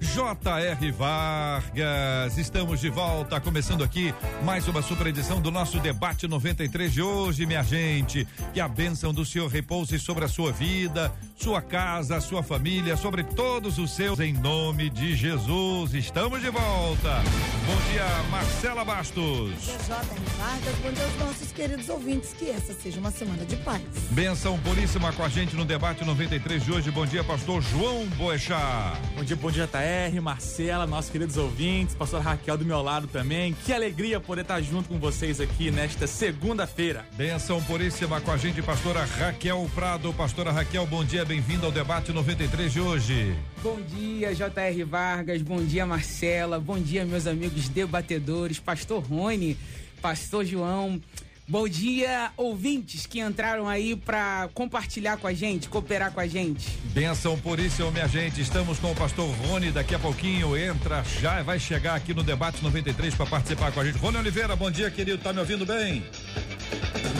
[0.00, 0.90] J.R.
[0.92, 4.14] Vargas, estamos de volta, começando aqui
[4.44, 8.26] mais uma super edição do nosso debate 93 de hoje, minha gente.
[8.52, 13.24] Que a bênção do Senhor repouse sobre a sua vida, sua casa, sua família, sobre
[13.24, 15.94] todos os seus, em nome de Jesus.
[15.94, 17.22] Estamos de volta.
[17.66, 19.16] Bom dia, Marcela Bastos.
[19.16, 20.20] Bom dia, J.R.
[20.38, 20.74] Vargas.
[20.82, 22.34] Bom dia aos nossos queridos ouvintes.
[22.34, 23.82] Que essa seja uma semana de paz.
[24.10, 26.90] Benção puríssima com a gente no debate 93 de hoje.
[26.90, 28.98] Bom dia, pastor João Boechat.
[29.16, 33.56] Bom dia, bom dia, JR, Marcela, nossos queridos ouvintes, pastor Raquel do meu lado também.
[33.64, 37.06] Que alegria poder estar junto com vocês aqui nesta segunda-feira.
[37.12, 40.12] Benção puríssima com a gente, pastora Raquel Prado.
[40.12, 43.36] Pastora Raquel, bom dia, bem-vindo ao debate 93 de hoje.
[43.62, 44.82] Bom dia, J.R.
[44.82, 49.56] Vargas, bom dia, Marcela, bom dia, meus amigos debatedores, pastor Rony,
[50.02, 51.00] pastor João.
[51.48, 56.68] Bom dia, ouvintes que entraram aí para compartilhar com a gente, cooperar com a gente.
[56.86, 58.40] Benção por isso, minha gente.
[58.40, 59.70] Estamos com o pastor Rony.
[59.70, 63.84] Daqui a pouquinho entra, já vai chegar aqui no debate 93 para participar com a
[63.84, 63.96] gente.
[63.96, 65.18] Rony Oliveira, bom dia, querido.
[65.18, 66.02] Tá me ouvindo bem?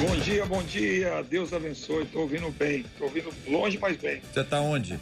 [0.01, 1.23] Bom dia, bom dia.
[1.23, 2.05] Deus abençoe.
[2.07, 2.85] Tô ouvindo bem.
[2.99, 4.21] Tô ouvindo longe, mas bem.
[4.33, 4.99] Você tá onde?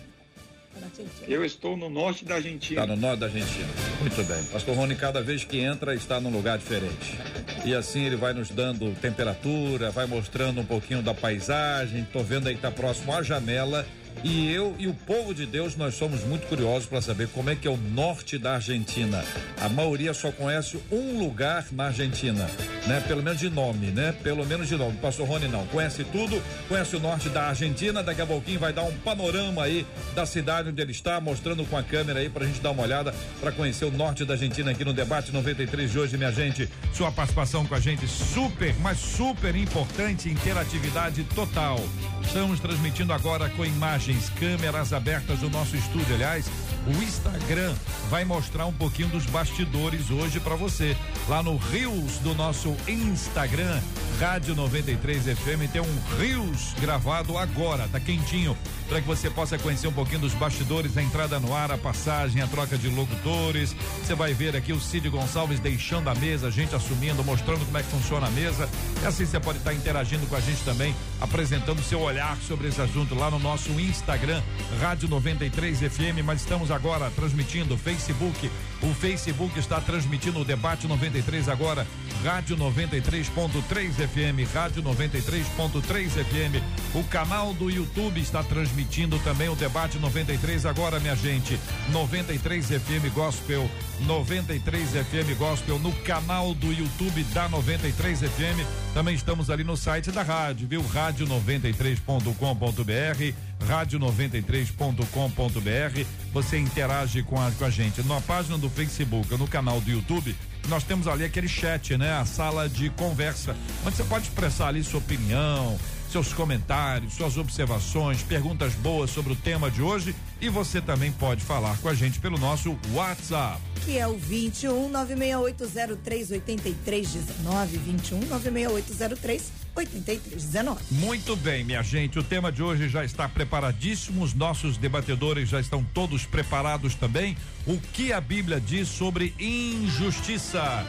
[1.26, 2.82] Eu estou no norte da Argentina.
[2.82, 3.68] Está no norte da Argentina.
[4.00, 4.44] Muito bem.
[4.44, 7.18] Pastor Rony, cada vez que entra, está num lugar diferente.
[7.64, 12.06] E assim ele vai nos dando temperatura, vai mostrando um pouquinho da paisagem.
[12.12, 13.86] Tô vendo aí que tá próximo à janela.
[14.22, 17.56] E eu e o povo de Deus, nós somos muito curiosos para saber como é
[17.56, 19.22] que é o norte da Argentina.
[19.60, 22.48] A maioria só conhece um lugar na Argentina,
[22.86, 23.02] né?
[23.06, 24.12] Pelo menos de nome, né?
[24.22, 24.96] Pelo menos de nome.
[24.96, 25.66] O pastor Rony não.
[25.66, 28.02] Conhece tudo, conhece o norte da Argentina.
[28.02, 31.76] Daqui a pouquinho vai dar um panorama aí da cidade onde ele está, mostrando com
[31.76, 34.84] a câmera aí pra gente dar uma olhada para conhecer o norte da Argentina aqui
[34.84, 36.68] no debate 93 de hoje, minha gente.
[36.92, 41.78] Sua participação com a gente super, mas super importante, interatividade total.
[42.22, 43.64] Estamos transmitindo agora com
[44.04, 46.14] imagens, câmeras abertas do nosso estúdio.
[46.14, 46.46] Aliás,
[46.86, 47.74] o Instagram
[48.10, 50.96] vai mostrar um pouquinho dos bastidores hoje para você.
[51.28, 53.80] Lá no Rios do nosso Instagram,
[54.20, 58.56] Rádio 93 FM, tem um Rios gravado agora, tá quentinho,
[58.88, 62.42] para que você possa conhecer um pouquinho dos bastidores, a entrada no ar, a passagem,
[62.42, 63.74] a troca de locutores.
[64.02, 67.78] Você vai ver aqui o Cid Gonçalves deixando a mesa, a gente assumindo, mostrando como
[67.78, 68.68] é que funciona a mesa.
[69.02, 72.68] E assim você pode estar tá interagindo com a gente também, apresentando seu olhar sobre
[72.68, 74.42] esse assunto lá no nosso Instagram,
[74.80, 78.50] Rádio 93 FM, mas estamos agora transmitindo Facebook.
[78.82, 81.86] O Facebook está transmitindo o debate 93 agora,
[82.22, 86.62] Rádio 93.3 FM, Rádio 93.3 FM.
[86.94, 91.58] O canal do YouTube está transmitindo também o debate 93 agora, minha gente.
[91.90, 93.70] 93 FM Gospel,
[94.00, 98.60] 93 FM Gospel no canal do YouTube da 93 FM.
[98.92, 100.82] Também estamos ali no site da rádio, viu?
[100.82, 106.06] Rádio93.com.br, rádio93.com.br.
[106.32, 110.36] Você interage com a, com a gente na página do Facebook, no canal do YouTube.
[110.68, 112.12] Nós temos ali aquele chat, né?
[112.12, 115.78] A sala de conversa, onde você pode expressar ali sua opinião,
[116.14, 121.42] seus comentários, suas observações, perguntas boas sobre o tema de hoje e você também pode
[121.42, 123.60] falar com a gente pelo nosso WhatsApp.
[123.84, 130.84] Que é o 21 96803 8319 21 96803 8319.
[130.92, 132.16] Muito bem, minha gente.
[132.16, 134.22] O tema de hoje já está preparadíssimo.
[134.22, 137.36] Os nossos debatedores já estão todos preparados também.
[137.66, 140.86] O que a Bíblia diz sobre injustiça?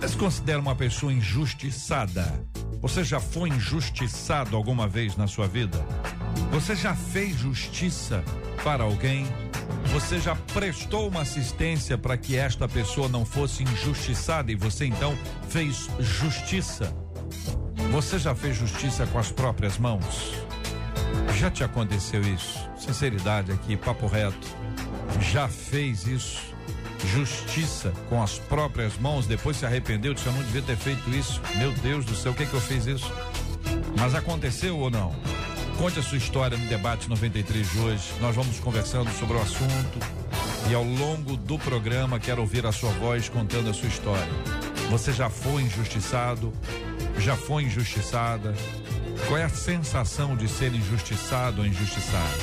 [0.00, 2.48] Você se considera uma pessoa injustiçada?
[2.80, 5.84] Você já foi injustiçado alguma vez na sua vida?
[6.50, 8.24] Você já fez justiça
[8.64, 9.26] para alguém?
[9.92, 15.16] Você já prestou uma assistência para que esta pessoa não fosse injustiçada e você então
[15.48, 16.94] fez justiça?
[17.92, 20.32] Você já fez justiça com as próprias mãos?
[21.38, 22.66] Já te aconteceu isso?
[22.78, 24.48] Sinceridade aqui, papo reto.
[25.20, 26.54] Já fez isso?
[27.06, 31.40] Justiça com as próprias mãos, depois se arrependeu, disse: Eu não devia ter feito isso.
[31.56, 33.10] Meu Deus do céu, o que é que eu fiz isso?
[33.98, 35.14] Mas aconteceu ou não?
[35.78, 38.04] Conte a sua história no debate 93 de hoje.
[38.20, 39.98] Nós vamos conversando sobre o assunto
[40.68, 44.32] e ao longo do programa quero ouvir a sua voz contando a sua história.
[44.90, 46.52] Você já foi injustiçado?
[47.18, 48.54] Já foi injustiçada?
[49.26, 52.40] Qual é a sensação de ser injustiçado ou injustiçado?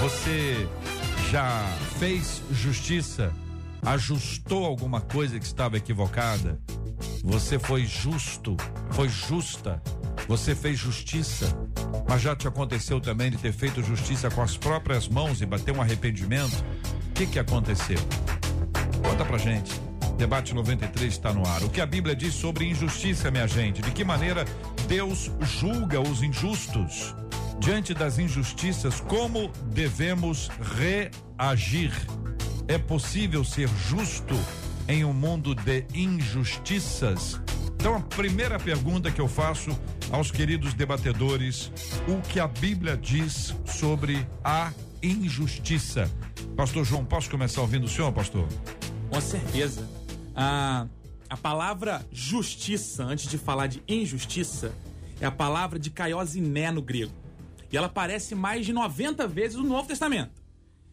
[0.00, 0.68] Você
[1.30, 1.66] já
[1.98, 3.32] fez justiça?
[3.86, 6.60] Ajustou alguma coisa que estava equivocada?
[7.22, 8.56] Você foi justo,
[8.90, 9.80] foi justa,
[10.26, 11.56] você fez justiça,
[12.08, 15.72] mas já te aconteceu também de ter feito justiça com as próprias mãos e bater
[15.72, 16.64] um arrependimento?
[17.10, 17.98] O que que aconteceu?
[19.08, 19.80] Conta pra gente.
[20.18, 21.62] Debate 93 está no ar.
[21.62, 23.82] O que a Bíblia diz sobre injustiça, minha gente?
[23.82, 24.44] De que maneira
[24.88, 27.14] Deus julga os injustos?
[27.60, 31.92] Diante das injustiças, como devemos reagir?
[32.68, 34.34] É possível ser justo
[34.88, 37.40] em um mundo de injustiças?
[37.78, 39.70] Então, a primeira pergunta que eu faço
[40.10, 41.70] aos queridos debatedores:
[42.08, 46.10] o que a Bíblia diz sobre a injustiça?
[46.56, 48.48] Pastor João, posso começar ouvindo o senhor, pastor?
[49.10, 49.88] Com certeza.
[50.34, 50.88] A,
[51.30, 54.74] a palavra justiça, antes de falar de injustiça,
[55.20, 57.12] é a palavra de kaiosiné no grego.
[57.70, 60.45] E ela aparece mais de 90 vezes no Novo Testamento.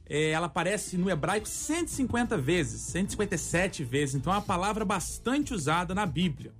[0.09, 4.15] É, ela aparece no hebraico 150 vezes, 157 vezes.
[4.15, 6.51] Então é uma palavra bastante usada na Bíblia.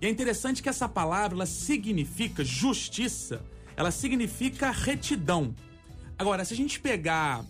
[0.00, 3.42] E é interessante que essa palavra ela significa justiça,
[3.76, 5.54] ela significa retidão.
[6.18, 7.44] Agora, se a gente pegar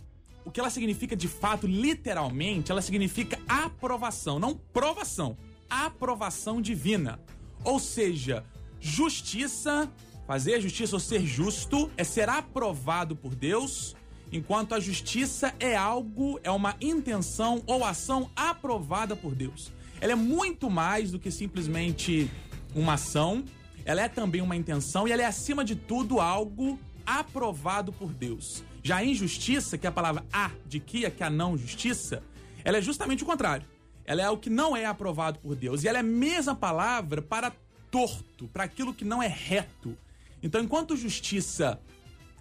[0.45, 5.37] o que ela significa de fato, literalmente, ela significa aprovação, não provação,
[5.69, 7.21] aprovação divina.
[7.63, 8.45] Ou seja,
[8.81, 9.93] justiça,
[10.27, 13.95] fazer justiça ou ser justo é ser aprovado por Deus,
[14.33, 19.73] enquanto a justiça é algo, é uma intenção ou ação aprovada por Deus.
[20.01, 22.31] Ela é muito mais do que simplesmente
[22.75, 23.45] uma ação,
[23.85, 28.63] ela é também uma intenção e ela é acima de tudo algo aprovado por Deus.
[28.83, 32.23] Já a injustiça, que é a palavra a de que, que é a não justiça,
[32.65, 33.67] ela é justamente o contrário.
[34.05, 35.85] Ela é o que não é aprovado por Deus.
[35.85, 37.53] E ela é a mesma palavra para
[37.91, 39.97] torto, para aquilo que não é reto.
[40.43, 41.81] Então, enquanto justiça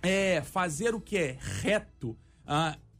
[0.02, 2.18] é fazer o que é reto,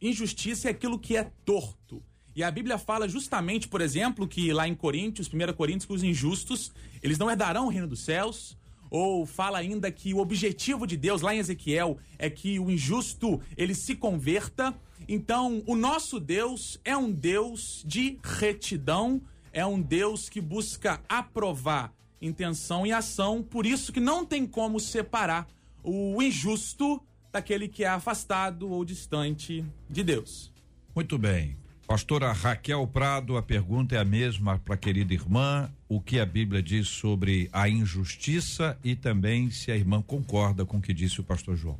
[0.00, 2.02] injustiça é aquilo que é torto.
[2.34, 6.04] E a Bíblia fala justamente, por exemplo, que lá em Coríntios, 1 Coríntios, que os
[6.04, 6.70] injustos,
[7.02, 8.56] eles não herdarão o reino dos céus.
[8.90, 13.40] Ou fala ainda que o objetivo de Deus, lá em Ezequiel, é que o injusto
[13.56, 14.72] ele se converta.
[15.08, 19.20] Então, o nosso Deus é um Deus de retidão,
[19.52, 24.80] é um Deus que busca aprovar intenção e ação, por isso que não tem como
[24.80, 25.46] separar
[25.82, 27.02] o injusto
[27.32, 30.52] daquele que é afastado ou distante de Deus.
[30.94, 31.56] Muito bem.
[31.86, 36.26] Pastora Raquel Prado, a pergunta é a mesma para a querida irmã: o que a
[36.26, 41.20] Bíblia diz sobre a injustiça e também se a irmã concorda com o que disse
[41.20, 41.78] o pastor João.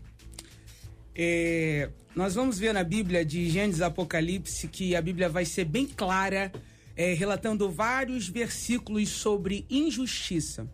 [1.14, 5.84] É, nós vamos ver na Bíblia de Gênesis Apocalipse que a Bíblia vai ser bem
[5.84, 6.50] clara,
[6.96, 10.66] é, relatando vários versículos sobre injustiça.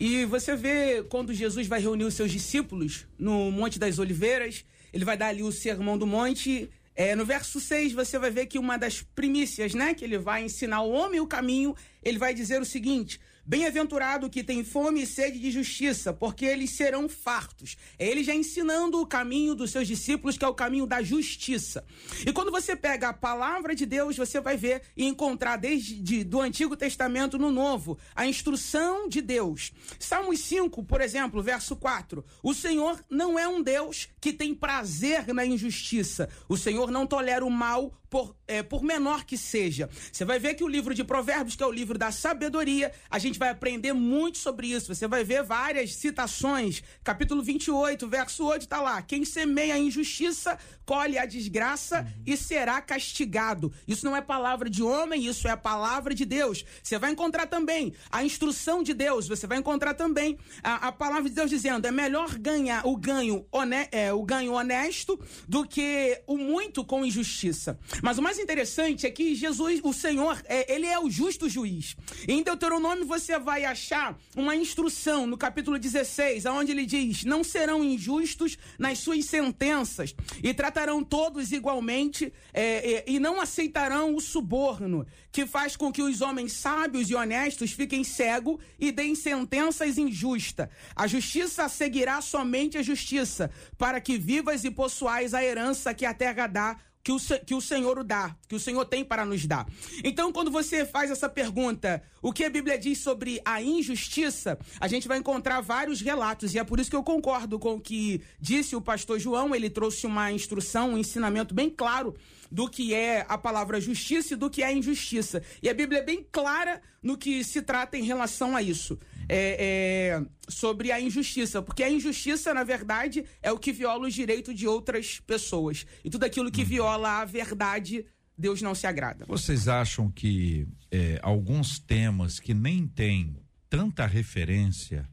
[0.00, 4.64] E você vê quando Jesus vai reunir os seus discípulos no Monte das Oliveiras,
[4.94, 6.70] ele vai dar ali o sermão do monte.
[6.96, 10.42] É, no verso 6, você vai ver que uma das primícias, né, que ele vai
[10.42, 13.20] ensinar o homem o caminho, ele vai dizer o seguinte:
[13.50, 17.76] Bem-aventurado que tem fome e sede de justiça, porque eles serão fartos.
[17.98, 21.84] É ele já ensinando o caminho dos seus discípulos, que é o caminho da justiça.
[22.24, 26.22] E quando você pega a palavra de Deus, você vai ver e encontrar desde de,
[26.22, 29.72] do Antigo Testamento no Novo a instrução de Deus.
[29.98, 32.24] Salmos 5, por exemplo, verso 4.
[32.44, 36.28] O Senhor não é um Deus que tem prazer na injustiça.
[36.48, 39.88] O Senhor não tolera o mal por, é, por menor que seja.
[40.12, 43.18] Você vai ver que o livro de Provérbios, que é o livro da sabedoria, a
[43.18, 44.92] gente vai aprender muito sobre isso.
[44.92, 46.82] Você vai ver várias citações.
[47.04, 49.00] Capítulo 28, verso 8, está lá.
[49.00, 53.72] Quem semeia a injustiça, colhe a desgraça e será castigado.
[53.86, 56.64] Isso não é palavra de homem, isso é a palavra de Deus.
[56.82, 61.28] Você vai encontrar também a instrução de Deus, você vai encontrar também a, a palavra
[61.28, 66.20] de Deus dizendo: é melhor ganhar o ganho, one, é, o ganho honesto do que
[66.26, 67.78] o muito com injustiça.
[68.02, 71.96] Mas o mais interessante é que Jesus, o Senhor, é, ele é o justo juiz.
[72.26, 77.84] Em Deuteronômio você vai achar uma instrução no capítulo 16, onde ele diz: Não serão
[77.84, 85.06] injustos nas suas sentenças e tratarão todos igualmente é, é, e não aceitarão o suborno,
[85.30, 90.68] que faz com que os homens sábios e honestos fiquem cegos e deem sentenças injustas.
[90.94, 96.14] A justiça seguirá somente a justiça, para que vivas e possuais a herança que a
[96.14, 99.46] terra dá que o, que o Senhor o dá, que o Senhor tem para nos
[99.46, 99.66] dar.
[100.04, 104.86] Então, quando você faz essa pergunta, o que a Bíblia diz sobre a injustiça, a
[104.86, 108.22] gente vai encontrar vários relatos, e é por isso que eu concordo com o que
[108.38, 112.14] disse o pastor João, ele trouxe uma instrução, um ensinamento bem claro
[112.50, 115.42] do que é a palavra justiça e do que é injustiça.
[115.62, 118.98] E a Bíblia é bem clara no que se trata em relação a isso.
[119.32, 124.12] É, é, sobre a injustiça, porque a injustiça, na verdade, é o que viola os
[124.12, 125.86] direitos de outras pessoas.
[126.04, 128.04] E tudo aquilo que viola a verdade,
[128.36, 129.24] Deus não se agrada.
[129.26, 133.36] Vocês acham que é, alguns temas que nem têm
[133.68, 135.08] tanta referência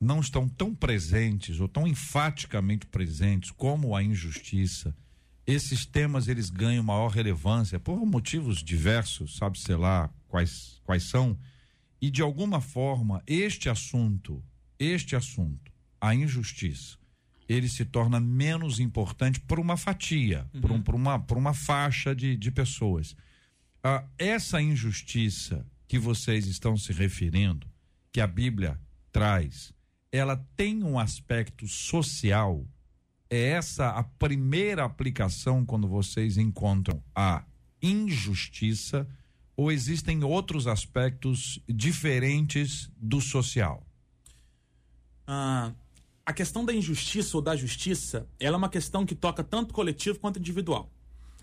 [0.00, 4.94] não estão tão presentes ou tão enfaticamente presentes como a injustiça?
[5.46, 11.36] Esses temas eles ganham maior relevância por motivos diversos, sabe sei lá quais quais são,
[12.00, 14.42] e de alguma forma este assunto,
[14.78, 16.98] este assunto, a injustiça,
[17.52, 20.60] ele se torna menos importante por uma fatia, uhum.
[20.60, 23.16] por, um, por, uma, por uma faixa de, de pessoas.
[23.82, 27.66] Ah, essa injustiça que vocês estão se referindo,
[28.12, 28.78] que a Bíblia
[29.10, 29.72] traz,
[30.12, 32.64] ela tem um aspecto social.
[33.28, 37.44] É essa a primeira aplicação quando vocês encontram a
[37.82, 39.08] injustiça
[39.56, 43.84] ou existem outros aspectos diferentes do social?
[45.26, 45.72] Ah,
[46.24, 50.18] a questão da injustiça ou da justiça, ela é uma questão que toca tanto coletivo
[50.18, 50.90] quanto individual.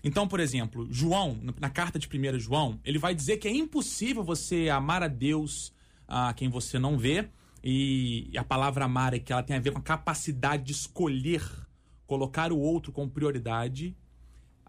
[0.02, 4.22] Então, por exemplo, João, na carta de 1 João, ele vai dizer que é impossível
[4.22, 5.72] você amar a Deus
[6.06, 7.28] a quem você não vê.
[7.62, 11.42] E a palavra amar é que ela tem a ver com a capacidade de escolher,
[12.06, 13.96] colocar o outro como prioridade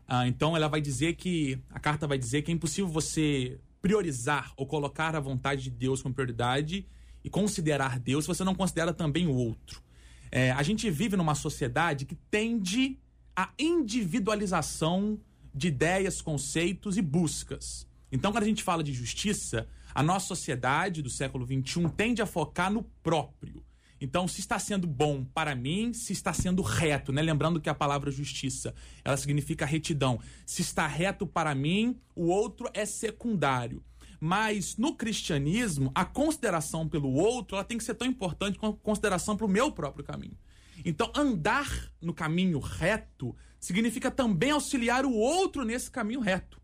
[0.10, 1.60] ah, então ela vai dizer que.
[1.70, 6.02] A carta vai dizer que é impossível você priorizar ou colocar a vontade de Deus
[6.02, 6.86] como prioridade
[7.24, 9.84] e considerar Deus se você não considera também o outro.
[10.32, 13.00] É, a gente vive numa sociedade que tende
[13.36, 15.20] à individualização
[15.54, 17.88] de ideias, conceitos e buscas.
[18.12, 22.26] Então, quando a gente fala de justiça, a nossa sociedade do século XXI tende a
[22.26, 23.64] focar no próprio.
[24.02, 27.22] Então, se está sendo bom para mim, se está sendo reto, né?
[27.22, 30.20] Lembrando que a palavra justiça, ela significa retidão.
[30.46, 33.84] Se está reto para mim, o outro é secundário.
[34.20, 38.84] Mas no cristianismo, a consideração pelo outro, ela tem que ser tão importante quanto a
[38.84, 40.38] consideração para o meu próprio caminho.
[40.84, 46.60] Então, andar no caminho reto significa também auxiliar o outro nesse caminho reto.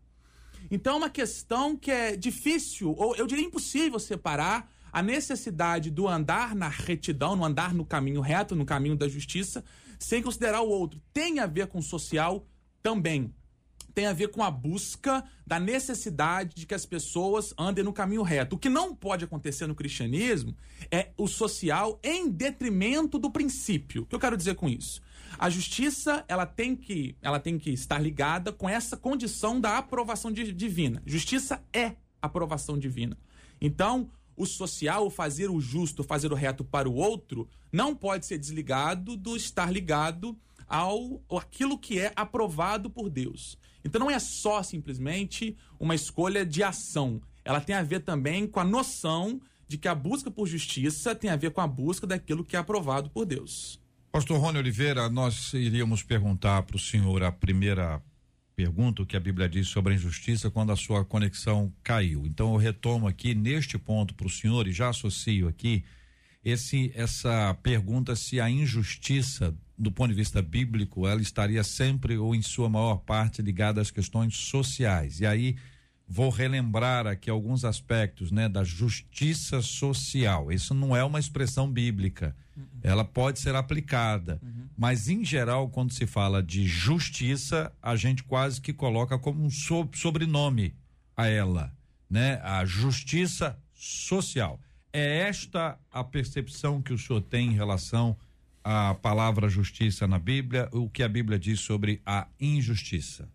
[0.70, 6.08] Então, é uma questão que é difícil, ou eu diria impossível separar a necessidade do
[6.08, 9.62] andar na retidão, no andar no caminho reto, no caminho da justiça,
[9.98, 11.00] sem considerar o outro.
[11.12, 12.46] Tem a ver com o social
[12.82, 13.34] também.
[13.96, 18.22] Tem a ver com a busca da necessidade de que as pessoas andem no caminho
[18.22, 18.54] reto.
[18.54, 20.54] O que não pode acontecer no cristianismo
[20.90, 24.02] é o social em detrimento do princípio.
[24.02, 25.00] O que eu quero dizer com isso?
[25.38, 30.30] A justiça ela tem que, ela tem que estar ligada com essa condição da aprovação
[30.30, 31.02] divina.
[31.06, 33.16] Justiça é aprovação divina.
[33.58, 38.26] Então, o social, o fazer o justo, fazer o reto para o outro, não pode
[38.26, 40.36] ser desligado do estar ligado
[40.68, 43.56] ao aquilo que é aprovado por Deus.
[43.86, 47.20] Então não é só simplesmente uma escolha de ação.
[47.44, 51.30] Ela tem a ver também com a noção de que a busca por justiça tem
[51.30, 53.80] a ver com a busca daquilo que é aprovado por Deus.
[54.12, 58.02] Pastor Rony Oliveira, nós iríamos perguntar para o senhor a primeira
[58.54, 62.24] pergunta o que a Bíblia diz sobre a injustiça quando a sua conexão caiu.
[62.24, 65.84] Então eu retomo aqui neste ponto para o senhor e já associo aqui
[66.46, 72.36] esse essa pergunta se a injustiça do ponto de vista bíblico ela estaria sempre ou
[72.36, 75.18] em sua maior parte ligada às questões sociais.
[75.18, 75.56] E aí
[76.08, 80.52] vou relembrar aqui alguns aspectos, né, da justiça social.
[80.52, 82.34] Isso não é uma expressão bíblica.
[82.56, 82.64] Uhum.
[82.80, 84.68] Ela pode ser aplicada, uhum.
[84.78, 89.50] mas em geral, quando se fala de justiça, a gente quase que coloca como um
[89.50, 90.72] so sobrenome
[91.16, 91.74] a ela,
[92.08, 92.40] né?
[92.44, 94.60] A justiça social.
[94.92, 98.16] É esta a percepção que o senhor tem em relação
[98.64, 103.30] à palavra justiça na Bíblia, o que a Bíblia diz sobre a injustiça?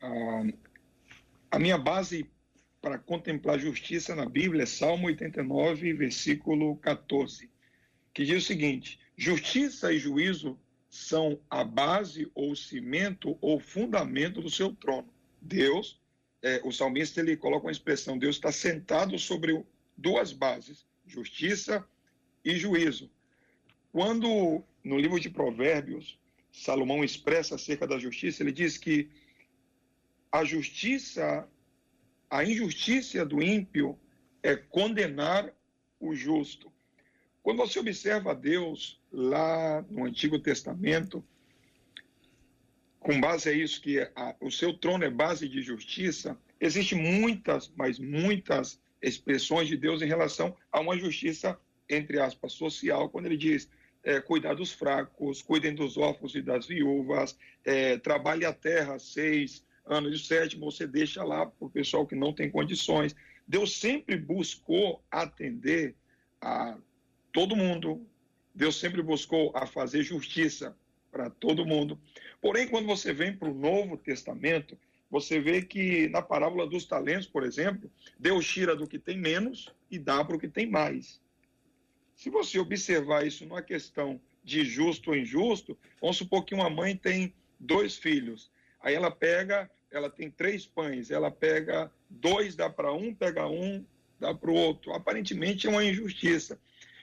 [0.00, 0.42] Ah,
[1.50, 2.28] a minha base
[2.80, 7.50] para contemplar justiça na Bíblia é Salmo 89, versículo 14,
[8.12, 10.58] que diz o seguinte: Justiça e juízo
[10.88, 15.08] são a base ou cimento ou fundamento do seu trono.
[15.40, 16.00] Deus,
[16.42, 19.64] é, o salmista ele coloca uma expressão: Deus está sentado sobre
[19.96, 21.86] duas bases, justiça
[22.44, 23.10] e juízo.
[23.92, 26.18] Quando no livro de Provérbios
[26.52, 29.10] Salomão expressa acerca da justiça, ele diz que
[30.30, 31.48] a justiça,
[32.30, 33.98] a injustiça do ímpio
[34.42, 35.52] é condenar
[36.00, 36.72] o justo.
[37.42, 41.24] Quando você observa Deus lá no Antigo Testamento,
[42.98, 47.72] com base a isso que a, o seu trono é base de justiça, existem muitas,
[47.76, 53.36] mas muitas expressões de Deus em relação a uma justiça entre aspas social, quando ele
[53.36, 53.68] diz
[54.02, 59.64] é, cuidar dos fracos, cuidem dos órfãos e das viúvas, é, trabalhe a terra seis
[59.84, 63.14] anos e sétimo, você deixa lá para o pessoal que não tem condições.
[63.46, 65.94] Deus sempre buscou atender
[66.40, 66.76] a
[67.32, 68.04] todo mundo,
[68.54, 70.76] Deus sempre buscou a fazer justiça
[71.10, 71.98] para todo mundo.
[72.40, 74.78] Porém, quando você vem para o Novo Testamento,
[75.10, 79.72] você vê que na parábola dos talentos, por exemplo, Deus tira do que tem menos
[79.90, 81.20] e dá para o que tem mais.
[82.14, 86.96] Se você observar isso numa questão de justo ou injusto, vamos supor que uma mãe
[86.96, 88.50] tem dois filhos.
[88.80, 93.84] Aí ela pega, ela tem três pães, ela pega dois, dá para um, pega um,
[94.18, 94.92] dá para o outro.
[94.92, 96.58] Aparentemente é uma injustiça.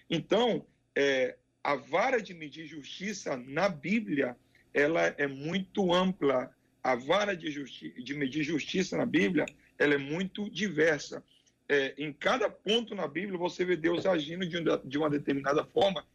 [0.10, 4.36] Então, é, a vara de medir justiça na Bíblia,
[4.74, 6.53] ela é muito ampla
[6.84, 9.46] a vara de, justi de medir justiça na Bíblia,
[9.80, 11.24] ela é muito diversa.
[11.70, 16.06] É, em cada ponto na Bíblia, você vê Deus agindo de, de uma determinada forma,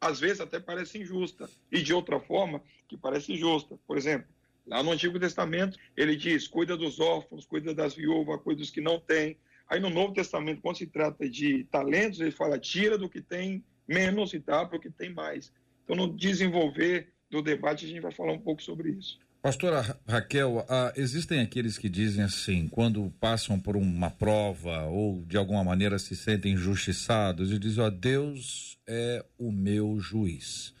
[0.00, 3.78] às vezes até parece injusta, e de outra forma que parece justa.
[3.86, 4.26] Por exemplo,
[4.66, 8.80] lá no Antigo Testamento, ele diz: cuida dos órfãos, cuida das viúvas, cuida dos que
[8.80, 9.36] não têm.
[9.68, 13.62] Aí no Novo Testamento, quando se trata de talentos, ele fala: tira do que tem
[13.86, 15.52] menos e dá para o que tem mais.
[15.84, 19.18] Então, no desenvolver do debate, a gente vai falar um pouco sobre isso.
[19.44, 25.36] Pastora Raquel, ah, existem aqueles que dizem assim, quando passam por uma prova ou de
[25.36, 30.72] alguma maneira se sentem injustiçados e dizem, ó, Deus é o meu juiz.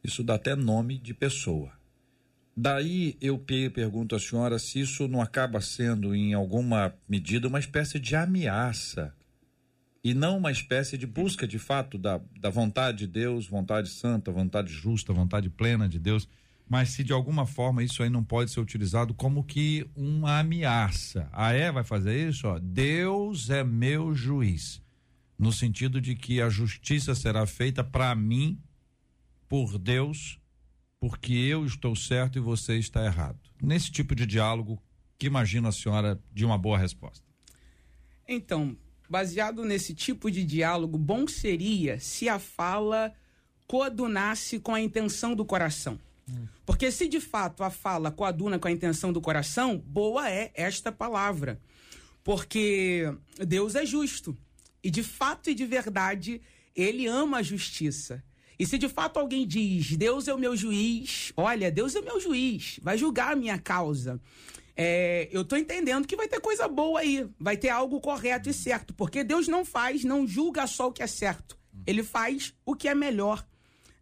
[0.00, 1.72] Isso dá até nome de pessoa.
[2.56, 7.98] Daí eu pergunto à senhora se isso não acaba sendo, em alguma medida, uma espécie
[7.98, 9.12] de ameaça
[10.04, 14.30] e não uma espécie de busca de fato da, da vontade de Deus, vontade santa,
[14.30, 16.28] vontade justa, vontade plena de Deus
[16.68, 21.28] mas se de alguma forma isso aí não pode ser utilizado como que uma ameaça.
[21.32, 22.58] A é vai fazer isso, ó.
[22.58, 24.82] Deus é meu juiz,
[25.38, 28.58] no sentido de que a justiça será feita para mim
[29.48, 30.40] por Deus,
[30.98, 33.38] porque eu estou certo e você está errado.
[33.62, 34.82] Nesse tipo de diálogo,
[35.18, 37.24] que imagina a senhora de uma boa resposta?
[38.26, 38.76] Então,
[39.08, 43.12] baseado nesse tipo de diálogo, bom seria se a fala
[43.66, 45.98] coadunasse com a intenção do coração.
[46.64, 50.90] Porque se de fato a fala coaduna com a intenção do coração, boa é esta
[50.90, 51.60] palavra.
[52.22, 53.12] Porque
[53.46, 54.36] Deus é justo.
[54.82, 56.40] E de fato e de verdade,
[56.74, 58.22] ele ama a justiça.
[58.58, 62.20] E se de fato alguém diz, Deus é o meu juiz, olha, Deus é meu
[62.20, 64.20] juiz, vai julgar a minha causa.
[64.76, 68.54] É, eu estou entendendo que vai ter coisa boa aí, vai ter algo correto e
[68.54, 72.74] certo, porque Deus não faz, não julga só o que é certo, ele faz o
[72.74, 73.44] que é melhor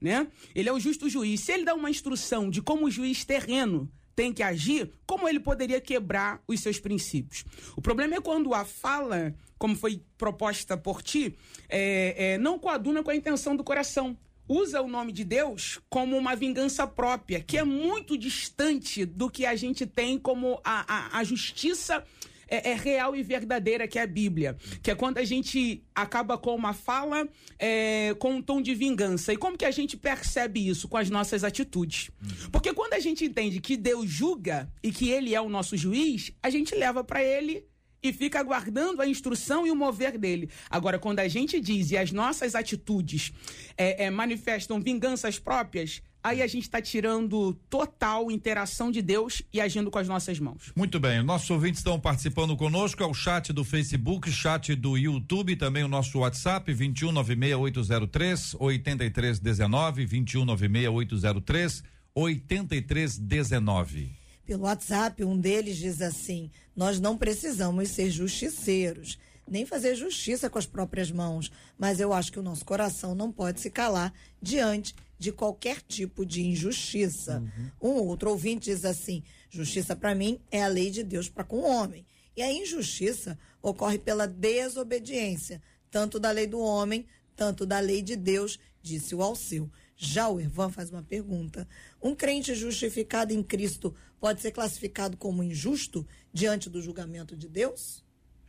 [0.03, 0.27] né?
[0.55, 1.41] Ele é o justo juiz.
[1.41, 5.41] Se ele dá uma instrução de como o juiz terreno tem que agir, como ele
[5.41, 7.45] poderia quebrar os seus princípios?
[7.77, 11.35] O problema é quando a fala, como foi proposta por ti,
[11.69, 14.17] é, é, não coaduna com a intenção do coração.
[14.49, 19.47] Usa o nome de Deus como uma vingança própria, que é muito distante do que
[19.47, 22.05] a gente tem como a, a, a justiça
[22.49, 24.57] é, é, real e verdadeira que é a Bíblia.
[24.83, 27.29] Que é quando a gente acaba com uma fala
[27.59, 29.33] é, com um tom de vingança.
[29.33, 30.89] E como que a gente percebe isso?
[30.89, 32.11] Com as nossas atitudes.
[32.51, 36.33] Porque quando a gente entende que Deus julga e que Ele é o nosso juiz,
[36.43, 37.65] a gente leva para Ele
[38.03, 40.51] e fica aguardando a instrução e o mover dele.
[40.69, 43.33] Agora, quando a gente diz e as nossas atitudes
[43.77, 49.61] é, é, manifestam vinganças próprias, aí a gente está tirando total interação de Deus e
[49.61, 50.73] agindo com as nossas mãos.
[50.77, 55.57] Muito bem, nossos ouvintes estão participando conosco, é o chat do Facebook, chat do YouTube,
[55.57, 61.83] também o nosso WhatsApp, 2196803 8319, 2196803
[62.15, 64.11] 8319.
[64.45, 69.17] Pelo WhatsApp, um deles diz assim: Nós não precisamos ser justiceiros
[69.49, 73.31] nem fazer justiça com as próprias mãos, mas eu acho que o nosso coração não
[73.31, 77.39] pode se calar diante de qualquer tipo de injustiça.
[77.81, 77.91] Uhum.
[77.91, 81.59] Um outro ouvinte diz assim: justiça para mim é a lei de Deus para com
[81.59, 82.05] o homem.
[82.37, 88.17] E a injustiça ocorre pela desobediência, tanto da lei do homem, tanto da lei de
[88.17, 89.71] Deus, disse o Alceu.
[89.97, 91.69] Já o Ervan faz uma pergunta.
[92.03, 98.03] Um crente justificado em Cristo pode ser classificado como injusto diante do julgamento de Deus?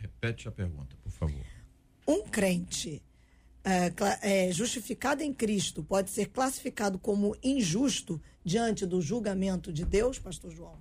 [0.03, 1.41] Repete a pergunta, por favor.
[2.05, 3.01] Um crente
[3.63, 10.19] é, é, justificado em Cristo pode ser classificado como injusto diante do julgamento de Deus,
[10.19, 10.75] Pastor João?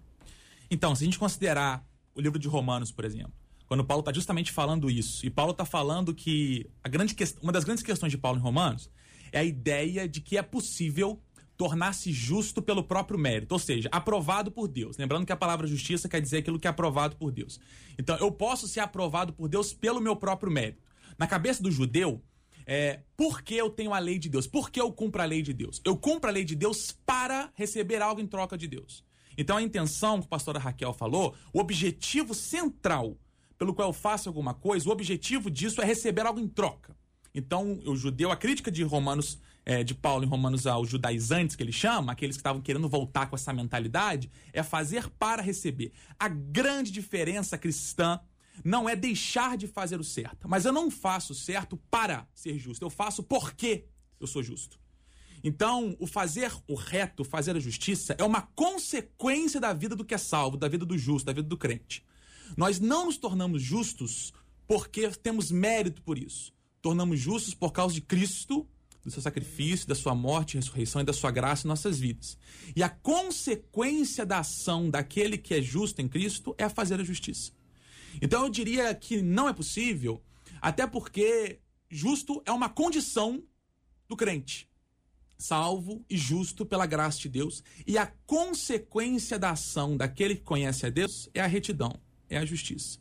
[0.68, 3.32] Então, se a gente considerar o livro de Romanos, por exemplo,
[3.68, 7.24] quando Paulo está justamente falando isso, e Paulo está falando que a grande que...
[7.40, 8.90] uma das grandes questões de Paulo em Romanos
[9.30, 11.22] é a ideia de que é possível
[11.62, 14.96] tornar-se justo pelo próprio mérito, ou seja, aprovado por Deus.
[14.96, 17.61] Lembrando que a palavra justiça quer dizer aquilo que é aprovado por Deus.
[17.98, 20.83] Então, eu posso ser aprovado por Deus pelo meu próprio mérito.
[21.16, 22.20] Na cabeça do judeu,
[22.64, 24.46] É, por que eu tenho a lei de Deus?
[24.46, 25.81] Por que eu cumpro a lei de Deus?
[25.85, 29.05] Eu cumpro a lei de Deus para receber algo em troca de Deus.
[29.37, 33.16] Então a intenção que a pastora Raquel falou, o objetivo central
[33.59, 36.96] pelo qual eu faço alguma coisa, o objetivo disso é receber algo em troca.
[37.35, 41.62] Então, o judeu, a crítica de Romanos, é, de Paulo em Romanos aos judaizantes, que
[41.62, 45.92] ele chama, aqueles que estavam querendo voltar com essa mentalidade, é fazer para receber.
[46.18, 48.20] A grande diferença cristã
[48.64, 52.59] não é deixar de fazer o certo, mas eu não faço o certo para ser
[52.59, 53.87] justo, eu faço porque
[54.20, 54.81] eu sou justo.
[55.44, 60.14] Então, o fazer o reto, fazer a justiça, é uma consequência da vida do que
[60.14, 62.05] é salvo, da vida do justo, da vida do crente.
[62.57, 64.33] Nós não nos tornamos justos
[64.68, 66.53] porque temos mérito por isso.
[66.81, 68.68] Tornamos justos por causa de Cristo,
[69.02, 72.38] do seu sacrifício, da sua morte, ressurreição e da sua graça em nossas vidas.
[72.74, 77.52] E a consequência da ação daquele que é justo em Cristo é fazer a justiça.
[78.20, 80.22] Então eu diria que não é possível,
[80.60, 81.58] até porque
[81.90, 83.42] justo é uma condição
[84.08, 84.70] do crente
[85.42, 90.86] salvo e justo pela graça de Deus, e a consequência da ação daquele que conhece
[90.86, 91.92] a Deus é a retidão,
[92.28, 92.98] é a justiça.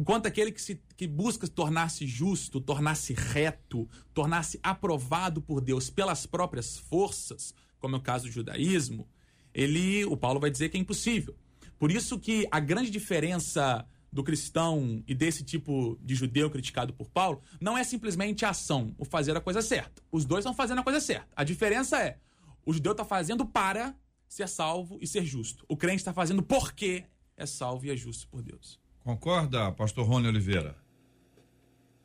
[0.00, 6.24] Enquanto aquele que, se, que busca tornar-se justo, tornar-se reto, tornar-se aprovado por Deus pelas
[6.24, 9.06] próprias forças, como é o caso do judaísmo,
[9.52, 11.36] ele, o Paulo vai dizer que é impossível.
[11.78, 17.10] Por isso que a grande diferença do cristão e desse tipo de judeu criticado por
[17.10, 20.02] Paulo não é simplesmente a ação, o fazer a coisa certa.
[20.10, 21.28] Os dois estão fazendo a coisa certa.
[21.36, 22.16] A diferença é:
[22.64, 23.94] o judeu está fazendo para
[24.26, 25.62] ser salvo e ser justo.
[25.68, 27.04] O crente está fazendo porque
[27.36, 28.80] é salvo e é justo por Deus.
[29.10, 30.76] Concorda, pastor Rony Oliveira?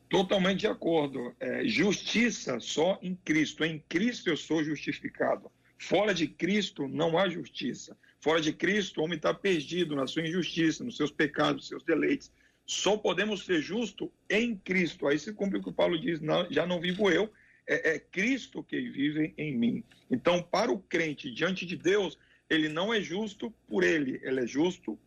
[0.08, 1.32] Totalmente de acordo.
[1.38, 3.64] É, justiça só em Cristo.
[3.64, 5.48] Em Cristo eu sou justificado.
[5.78, 7.96] Fora de Cristo não há justiça.
[8.20, 11.84] Fora de Cristo, o homem está perdido na sua injustiça, nos seus pecados, nos seus
[11.84, 12.32] deleites.
[12.66, 15.06] Só podemos ser justos em Cristo.
[15.06, 17.32] Aí se cumpre o que o Paulo diz: não, já não vivo eu,
[17.68, 19.84] é, é Cristo que vive em mim.
[20.10, 22.18] Então, para o crente diante de Deus,
[22.50, 24.98] ele não é justo por ele, ele é justo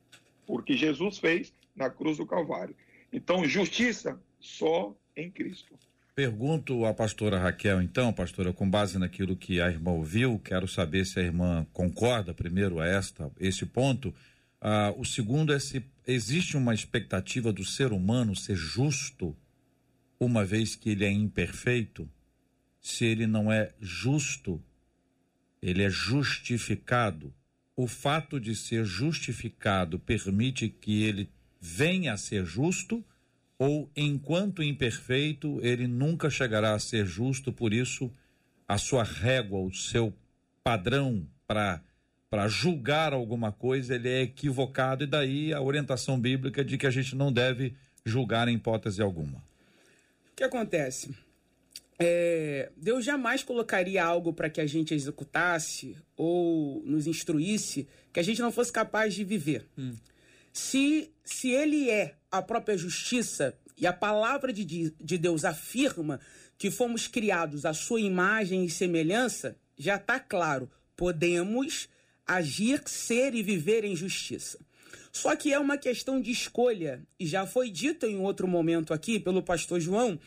[0.49, 2.75] porque Jesus fez na cruz do Calvário.
[3.11, 5.77] Então, justiça só em Cristo.
[6.15, 11.05] Pergunto à pastora Raquel, então, pastora, com base naquilo que a irmã ouviu, quero saber
[11.05, 14.13] se a irmã concorda primeiro a esta, esse ponto.
[14.59, 19.33] Ah, o segundo é se existe uma expectativa do ser humano ser justo,
[20.19, 22.09] uma vez que ele é imperfeito.
[22.81, 24.61] Se ele não é justo,
[25.61, 27.33] ele é justificado.
[27.75, 31.29] O fato de ser justificado permite que ele
[31.59, 33.03] venha a ser justo
[33.57, 38.09] ou enquanto imperfeito, ele nunca chegará a ser justo, por isso
[38.67, 40.13] a sua régua, o seu
[40.63, 41.81] padrão para
[42.29, 46.91] para julgar alguma coisa, ele é equivocado e daí a orientação bíblica de que a
[46.91, 47.73] gente não deve
[48.05, 49.39] julgar em hipótese alguma.
[50.31, 51.09] O que acontece?
[51.97, 58.23] É, Deus jamais colocaria algo para que a gente executasse ou nos instruísse que a
[58.23, 59.65] gente não fosse capaz de viver.
[59.75, 59.95] Hum.
[60.59, 66.19] Se, se ele é a própria justiça e a palavra de, de Deus afirma
[66.57, 71.87] que fomos criados à sua imagem e semelhança, já está claro, podemos
[72.27, 74.59] agir, ser e viver em justiça.
[75.13, 79.17] Só que é uma questão de escolha, e já foi dito em outro momento aqui
[79.17, 80.19] pelo pastor João,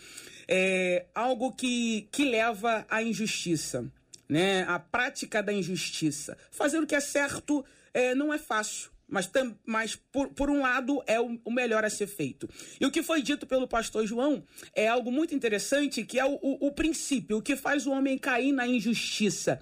[0.48, 3.84] é algo que, que leva à injustiça,
[4.26, 4.62] né?
[4.62, 6.36] a prática da injustiça.
[6.50, 10.62] Fazer o que é certo é, não é fácil mas, tam, mas por, por um
[10.62, 12.48] lado é o, o, melhor a ser feito.
[12.80, 14.42] E o que foi dito pelo pastor João
[14.74, 18.16] é algo muito interessante, que é o, o, o princípio, o que faz o homem
[18.16, 19.60] cair na injustiça.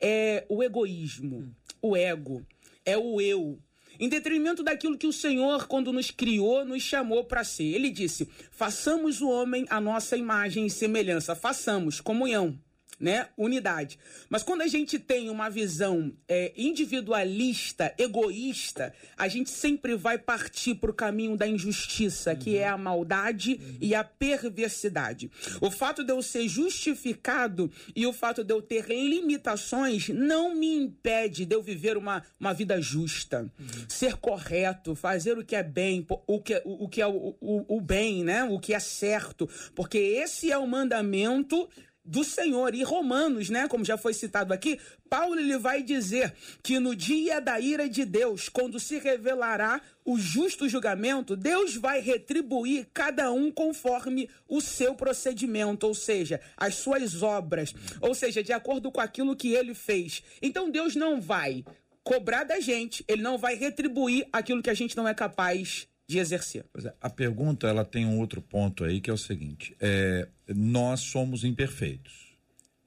[0.00, 2.46] É o egoísmo, o ego,
[2.84, 3.58] é o eu,
[3.98, 7.64] em detrimento daquilo que o Senhor, quando nos criou, nos chamou para ser.
[7.64, 12.56] Ele disse: façamos o homem a nossa imagem e semelhança, façamos comunhão
[12.98, 13.28] né?
[13.36, 13.98] Unidade.
[14.28, 20.76] Mas quando a gente tem uma visão é, individualista, egoísta, a gente sempre vai partir
[20.76, 22.38] para o caminho da injustiça, uhum.
[22.38, 23.78] que é a maldade uhum.
[23.80, 25.30] e a perversidade.
[25.60, 30.74] O fato de eu ser justificado e o fato de eu ter limitações não me
[30.74, 33.66] impede de eu viver uma, uma vida justa, uhum.
[33.88, 37.76] ser correto, fazer o que é bem, o que, o, o que é o, o,
[37.76, 38.44] o bem, né?
[38.44, 41.68] O que é certo, porque esse é o mandamento
[42.06, 42.74] do Senhor.
[42.74, 44.78] E Romanos, né, como já foi citado aqui,
[45.10, 50.18] Paulo ele vai dizer que no dia da ira de Deus, quando se revelará o
[50.18, 57.22] justo julgamento, Deus vai retribuir cada um conforme o seu procedimento, ou seja, as suas
[57.22, 60.22] obras, ou seja, de acordo com aquilo que ele fez.
[60.40, 61.64] Então Deus não vai
[62.04, 66.18] cobrar da gente, ele não vai retribuir aquilo que a gente não é capaz de
[66.18, 66.64] exercer.
[66.84, 71.00] É, a pergunta ela tem um outro ponto aí que é o seguinte: é, nós
[71.00, 72.26] somos imperfeitos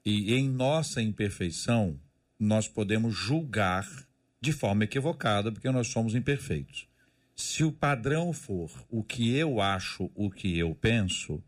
[0.05, 1.99] e em nossa imperfeição
[2.39, 3.87] nós podemos julgar
[4.41, 6.87] de forma equivocada porque nós somos imperfeitos.
[7.35, 11.41] Se o padrão for o que eu acho, o que eu penso,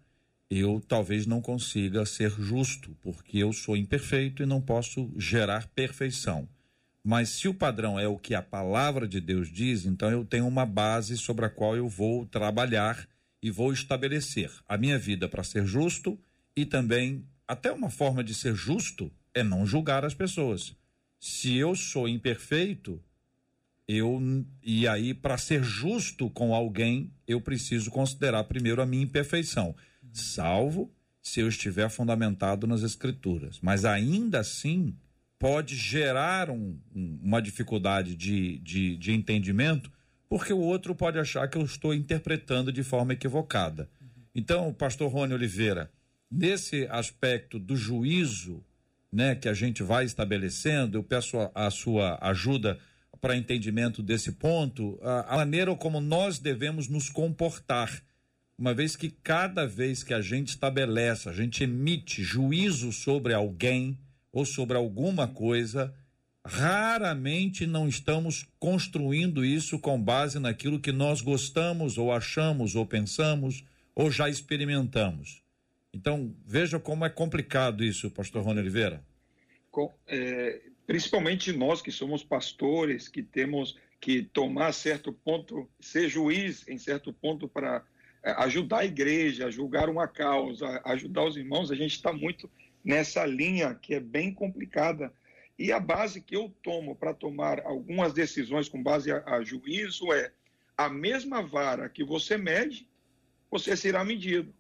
[0.50, 6.48] eu talvez não consiga ser justo porque eu sou imperfeito e não posso gerar perfeição.
[7.04, 10.48] Mas se o padrão é o que a palavra de Deus diz, então eu tenho
[10.48, 13.08] uma base sobre a qual eu vou trabalhar
[13.42, 16.20] e vou estabelecer a minha vida para ser justo
[16.56, 20.76] e também até uma forma de ser justo é não julgar as pessoas.
[21.20, 23.02] Se eu sou imperfeito,
[23.88, 24.22] eu
[24.64, 29.76] e aí para ser justo com alguém, eu preciso considerar primeiro a minha imperfeição,
[30.14, 33.60] salvo se eu estiver fundamentado nas escrituras.
[33.62, 34.96] Mas ainda assim,
[35.42, 39.92] pode gerar um, um, uma dificuldade de, de, de, entendimento,
[40.30, 43.90] porque o outro pode achar que eu estou interpretando de forma equivocada.
[44.36, 45.92] Então, pastor Rony Oliveira,
[46.30, 48.64] nesse aspecto do juízo
[49.12, 52.78] né, que a gente vai estabelecendo, eu peço a, a sua ajuda
[53.20, 58.04] para entendimento desse ponto, a, a maneira como nós devemos nos comportar
[58.62, 63.98] uma vez que cada vez que a gente estabelece, a gente emite juízo sobre alguém,
[64.32, 65.94] ou sobre alguma coisa,
[66.46, 73.64] raramente não estamos construindo isso com base naquilo que nós gostamos, ou achamos, ou pensamos,
[73.96, 75.44] ou já experimentamos.
[75.94, 79.04] Então, veja como é complicado isso, pastor Rony Oliveira.
[79.70, 86.68] Com, é, principalmente nós que somos pastores, que temos que tomar certo ponto, ser juiz
[86.68, 87.84] em certo ponto para
[88.24, 92.50] é, ajudar a igreja, julgar uma causa, ajudar os irmãos, a gente está muito
[92.84, 95.14] nessa linha que é bem complicada.
[95.58, 100.12] E a base que eu tomo para tomar algumas decisões com base a, a, juízo
[100.12, 100.32] é
[100.78, 102.88] a mesma vara que você mede,
[103.50, 104.54] você será medido.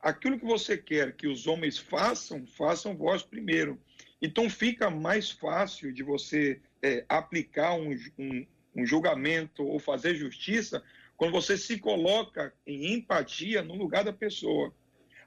[0.00, 3.80] Aquilo que você quer que os homens façam, façam vós primeiro.
[4.20, 10.82] Então fica mais fácil de você é, aplicar um, um, um julgamento ou fazer justiça
[11.16, 14.72] quando você se coloca em empatia no lugar da pessoa.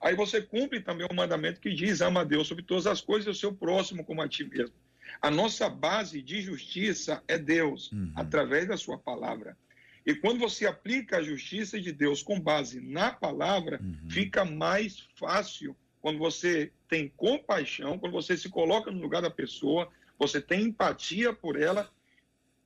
[0.02, 3.28] Aí você cumpre também o mandamento que diz: ama a Deus sobre todas as coisas
[3.28, 4.76] e o seu próximo como a ti mesmo.
[5.22, 8.12] A nossa base de justiça é Deus, uhum.
[8.16, 9.58] através da sua palavra.
[10.06, 14.10] E quando você aplica a justiça de Deus com base na palavra, uhum.
[14.10, 19.88] fica mais fácil quando você tem compaixão, quando você se coloca no lugar da pessoa,
[20.18, 21.90] você tem empatia por ela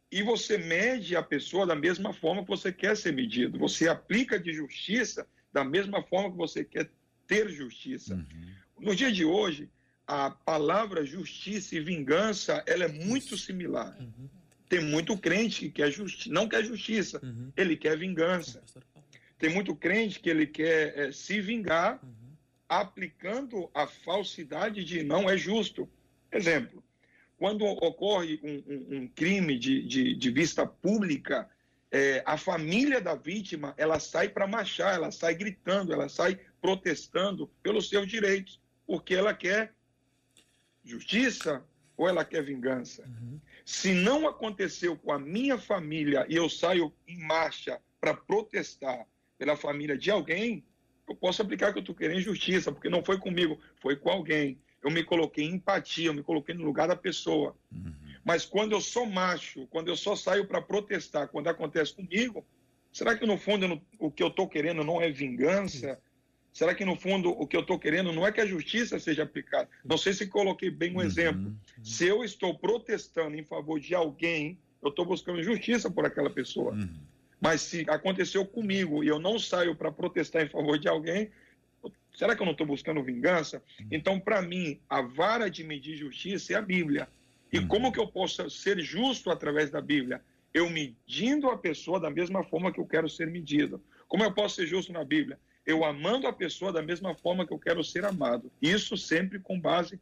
[0.09, 3.59] e você mede a pessoa da mesma forma que você quer ser medido.
[3.59, 6.89] Você aplica de justiça da mesma forma que você quer
[7.27, 8.15] ter justiça.
[8.15, 8.25] Uhum.
[8.79, 9.69] No dia de hoje,
[10.07, 13.95] a palavra justiça e vingança ela é muito similar.
[13.99, 14.29] Uhum.
[14.67, 17.51] Tem muito crente que quer justi não quer justiça, uhum.
[17.55, 18.63] ele quer vingança.
[19.37, 22.09] Tem muito crente que ele quer é, se vingar uhum.
[22.67, 25.89] aplicando a falsidade de não é justo.
[26.31, 26.83] Exemplo,
[27.37, 31.49] quando ocorre um, um, um crime de, de, de, vista pública,
[31.91, 37.47] é, a família da vítima ela sai para marchar, ela sai gritando, ela sai protestando
[37.61, 39.71] pelos seus direitos, porque ela quer
[40.83, 41.63] justiça
[41.95, 43.03] ou ela quer vingança.
[43.05, 43.39] Uhum.
[43.63, 49.05] Se não aconteceu com a minha família e eu saio em marcha para protestar
[49.37, 50.65] pela família de alguém,
[51.07, 54.59] eu posso aplicar que eu estou querendo justiça, porque não foi comigo, foi com alguém.
[54.83, 57.55] Eu me coloquei em empatia, eu me coloquei no lugar da pessoa.
[57.71, 57.93] Uhum.
[58.23, 62.43] Mas quando eu sou macho, quando eu só saio para protestar, quando acontece comigo,
[62.91, 66.01] será que no fundo não, o que eu estou querendo não é vingança?
[66.55, 69.23] Será que, no fundo, o que eu estou querendo não é que a justiça seja
[69.23, 69.67] aplicada?
[69.83, 71.47] Não sei se coloquei bem um uhum, exemplo.
[71.47, 71.83] Uhum.
[71.83, 76.71] Se eu estou protestando em favor de alguém, eu estou buscando justiça por aquela pessoa.
[76.71, 76.95] Uhum.
[77.41, 81.29] Mas se aconteceu comigo e eu não saio para protestar em favor de alguém,
[82.15, 83.61] será que eu não estou buscando vingança?
[83.77, 83.87] Uhum.
[83.91, 87.09] Então, para mim, a vara de medir justiça é a Bíblia.
[87.51, 87.67] E uhum.
[87.67, 90.21] como que eu posso ser justo através da Bíblia?
[90.53, 93.83] Eu medindo a pessoa da mesma forma que eu quero ser medido.
[94.07, 95.37] Como eu posso ser justo na Bíblia?
[95.65, 98.51] Eu amando a pessoa da mesma forma que eu quero ser amado.
[98.61, 99.99] Isso sempre com base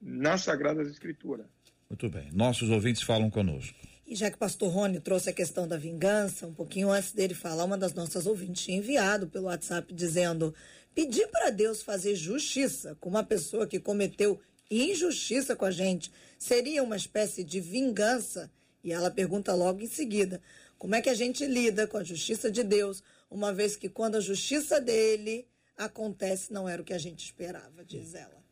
[0.00, 1.46] nas Sagradas Escrituras.
[1.88, 2.30] Muito bem.
[2.32, 3.78] Nossos ouvintes falam conosco.
[4.06, 7.34] E já que o pastor Rony trouxe a questão da vingança, um pouquinho antes dele
[7.34, 10.54] falar, uma das nossas ouvintes tinha enviado pelo WhatsApp dizendo:
[10.94, 16.82] pedir para Deus fazer justiça com uma pessoa que cometeu injustiça com a gente seria
[16.82, 18.50] uma espécie de vingança?
[18.82, 20.40] E ela pergunta logo em seguida:
[20.78, 24.16] como é que a gente lida com a justiça de Deus uma vez que quando
[24.16, 28.42] a justiça dele acontece, não era o que a gente esperava, diz ela.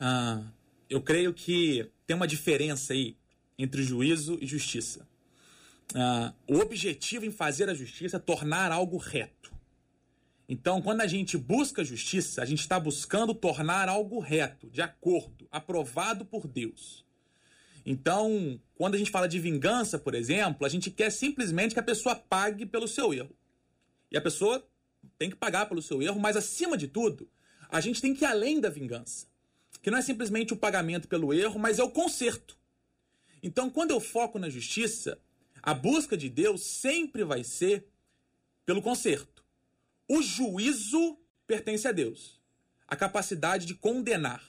[0.00, 0.42] Ah,
[0.88, 3.16] eu creio que tem uma diferença aí
[3.58, 5.06] entre juízo e justiça.
[5.94, 9.52] ah, o objetivo em fazer a justiça é tornar algo reto.
[10.48, 15.46] Então, quando a gente busca justiça, a gente está buscando tornar algo reto, de acordo,
[15.50, 17.04] aprovado por Deus.
[17.90, 21.82] Então, quando a gente fala de vingança, por exemplo, a gente quer simplesmente que a
[21.82, 23.34] pessoa pague pelo seu erro.
[24.10, 24.62] E a pessoa
[25.16, 27.26] tem que pagar pelo seu erro, mas acima de tudo,
[27.66, 29.26] a gente tem que ir além da vingança.
[29.80, 32.58] Que não é simplesmente o pagamento pelo erro, mas é o conserto.
[33.42, 35.18] Então, quando eu foco na justiça,
[35.62, 37.88] a busca de Deus sempre vai ser
[38.66, 39.42] pelo conserto.
[40.06, 42.38] O juízo pertence a Deus.
[42.86, 44.42] A capacidade de condenar.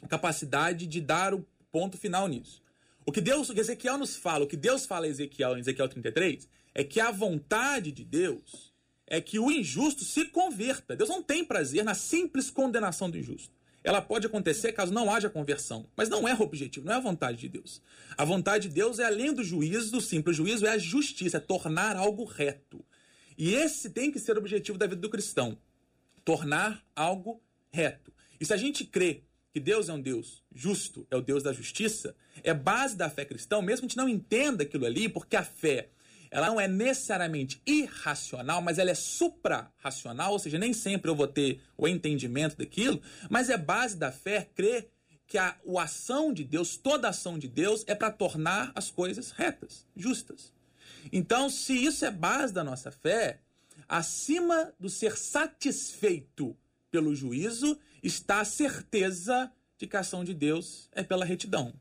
[0.00, 2.62] A capacidade de dar o ponto final nisso.
[3.04, 5.86] O que Deus, que Ezequiel nos fala, o que Deus fala a Ezequiel em Ezequiel
[5.86, 8.72] 33, é que a vontade de Deus
[9.06, 10.96] é que o injusto se converta.
[10.96, 13.54] Deus não tem prazer na simples condenação do injusto.
[13.84, 17.00] Ela pode acontecer caso não haja conversão, mas não é o objetivo, não é a
[17.00, 17.82] vontade de Deus.
[18.16, 21.40] A vontade de Deus é além do juízo, do simples juízo, é a justiça, é
[21.40, 22.82] tornar algo reto.
[23.36, 25.58] E esse tem que ser o objetivo da vida do cristão:
[26.24, 27.38] tornar algo
[27.70, 28.10] reto.
[28.40, 29.25] E se a gente crê
[29.56, 33.24] que Deus é um Deus justo, é o Deus da justiça, é base da fé
[33.24, 35.88] cristã, mesmo que a gente não entenda aquilo ali, porque a fé
[36.30, 41.26] ela não é necessariamente irracional, mas ela é supra-racional, ou seja, nem sempre eu vou
[41.26, 44.90] ter o entendimento daquilo, mas é base da fé crer
[45.26, 49.30] que a, a ação de Deus, toda ação de Deus, é para tornar as coisas
[49.30, 50.52] retas, justas.
[51.10, 53.40] Então, se isso é base da nossa fé,
[53.88, 56.54] acima do ser satisfeito
[56.90, 61.74] pelo juízo, está a certeza de que a ação de Deus é pela retidão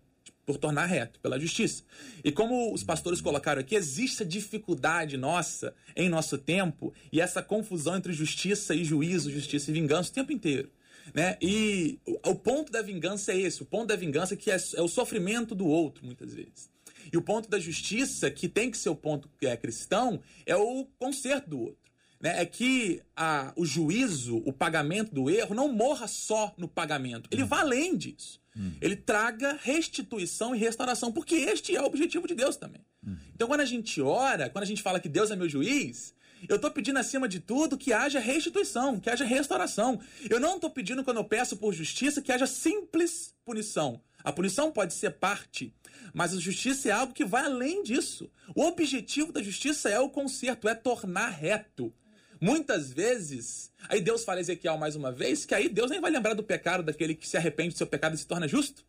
[0.46, 1.84] por tornar reto, pela justiça.
[2.24, 7.42] E como os pastores colocaram aqui, existe a dificuldade nossa em nosso tempo e essa
[7.42, 10.70] confusão entre justiça e juízo, justiça e vingança o tempo inteiro.
[11.14, 11.38] Né?
[11.42, 14.82] E o, ponto da vingança é esse: o ponto da vingança é que é, é
[14.82, 16.70] o sofrimento do outro, muitas vezes.
[17.12, 20.56] E o ponto da justiça, que tem que ser o ponto que é cristão, é
[20.56, 21.85] o conserto do outro.
[22.26, 22.42] Né?
[22.42, 27.30] É que a, o juízo, o pagamento do erro, não morra só no pagamento.
[27.32, 28.42] Ele vai além disso.
[28.58, 28.72] Hum.
[28.82, 32.82] Ele traga restituição e restauração, porque este é o objetivo de Deus também.
[33.06, 33.16] Hum.
[33.36, 36.16] Então, quando a gente ora, quando a gente fala que Deus é meu juiz,
[36.50, 40.02] eu estou pedindo acima de tudo que haja restituição, que haja restauração.
[40.28, 44.02] Eu não estou pedindo, quando eu peço por justiça, que haja simples punição.
[44.24, 45.72] A punição pode ser parte,
[46.12, 48.32] mas a justiça é algo que vai além disso.
[48.56, 51.94] O objetivo da justiça é o conserto, é tornar reto.
[52.40, 56.12] Muitas vezes, aí Deus fala a Ezequiel mais uma vez, que aí Deus nem vai
[56.12, 58.86] lembrar do pecado daquele que se arrepende do seu pecado e se torna justo.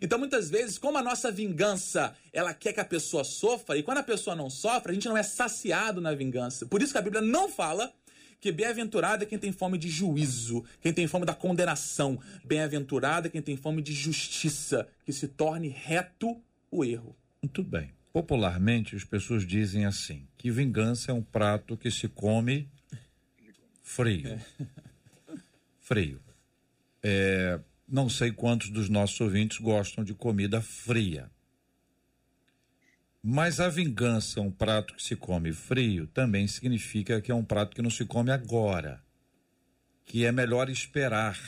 [0.00, 3.98] Então, muitas vezes, como a nossa vingança, ela quer que a pessoa sofra, e quando
[3.98, 6.66] a pessoa não sofre, a gente não é saciado na vingança.
[6.66, 7.92] Por isso que a Bíblia não fala
[8.40, 12.20] que bem-aventurado é quem tem fome de juízo, quem tem fome da condenação.
[12.44, 16.38] Bem-aventurado é quem tem fome de justiça, que se torne reto
[16.70, 17.16] o erro.
[17.42, 17.90] Muito bem.
[18.12, 22.68] Popularmente, as pessoas dizem assim: que vingança é um prato que se come
[23.84, 24.40] Frio.
[25.78, 26.20] Frio.
[27.02, 31.30] É, não sei quantos dos nossos ouvintes gostam de comida fria.
[33.22, 37.76] Mas a vingança, um prato que se come frio, também significa que é um prato
[37.76, 39.04] que não se come agora.
[40.06, 41.38] Que é melhor esperar.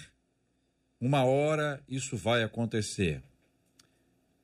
[1.00, 3.22] Uma hora isso vai acontecer.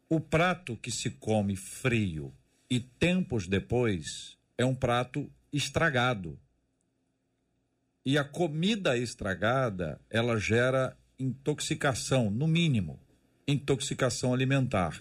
[0.09, 2.35] O prato que se come frio
[2.71, 6.39] e tempos depois é um prato estragado.
[8.05, 12.99] E a comida estragada, ela gera intoxicação, no mínimo,
[13.47, 15.01] intoxicação alimentar.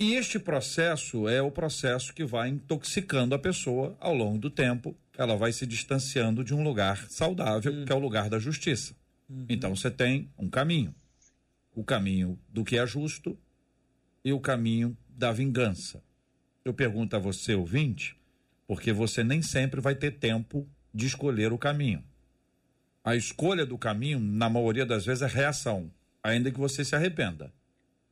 [0.00, 4.96] E este processo é o processo que vai intoxicando a pessoa ao longo do tempo.
[5.16, 7.84] Ela vai se distanciando de um lugar saudável, uhum.
[7.84, 8.94] que é o lugar da justiça.
[9.28, 9.46] Uhum.
[9.48, 10.94] Então você tem um caminho:
[11.74, 13.36] o caminho do que é justo
[14.24, 16.02] e o caminho da vingança.
[16.64, 18.16] Eu pergunto a você, ouvinte,
[18.66, 22.04] porque você nem sempre vai ter tempo de escolher o caminho.
[23.04, 25.90] A escolha do caminho, na maioria das vezes, é reação,
[26.22, 27.52] ainda que você se arrependa.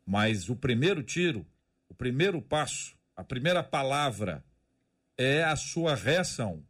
[0.06, 1.44] Mas o primeiro tiro,
[1.88, 4.44] o primeiro passo, a primeira palavra
[5.18, 6.62] é a sua reação.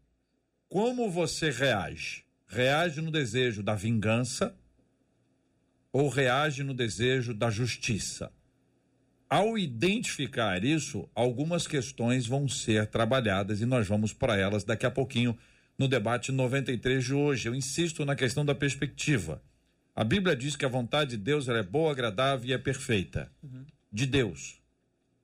[0.69, 2.25] Como você reage?
[2.47, 4.57] Reage no desejo da vingança
[5.93, 8.33] ou reage no desejo da justiça?
[9.29, 14.91] Ao identificar isso, algumas questões vão ser trabalhadas e nós vamos para elas daqui a
[14.91, 15.37] pouquinho
[15.79, 17.49] no debate 93 de hoje.
[17.49, 19.43] Eu insisto na questão da perspectiva.
[19.95, 23.31] A Bíblia diz que a vontade de Deus é boa, agradável e é perfeita.
[23.43, 23.65] Uhum.
[23.91, 24.61] De Deus.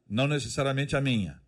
[0.09, 1.41] Não necessariamente a minha.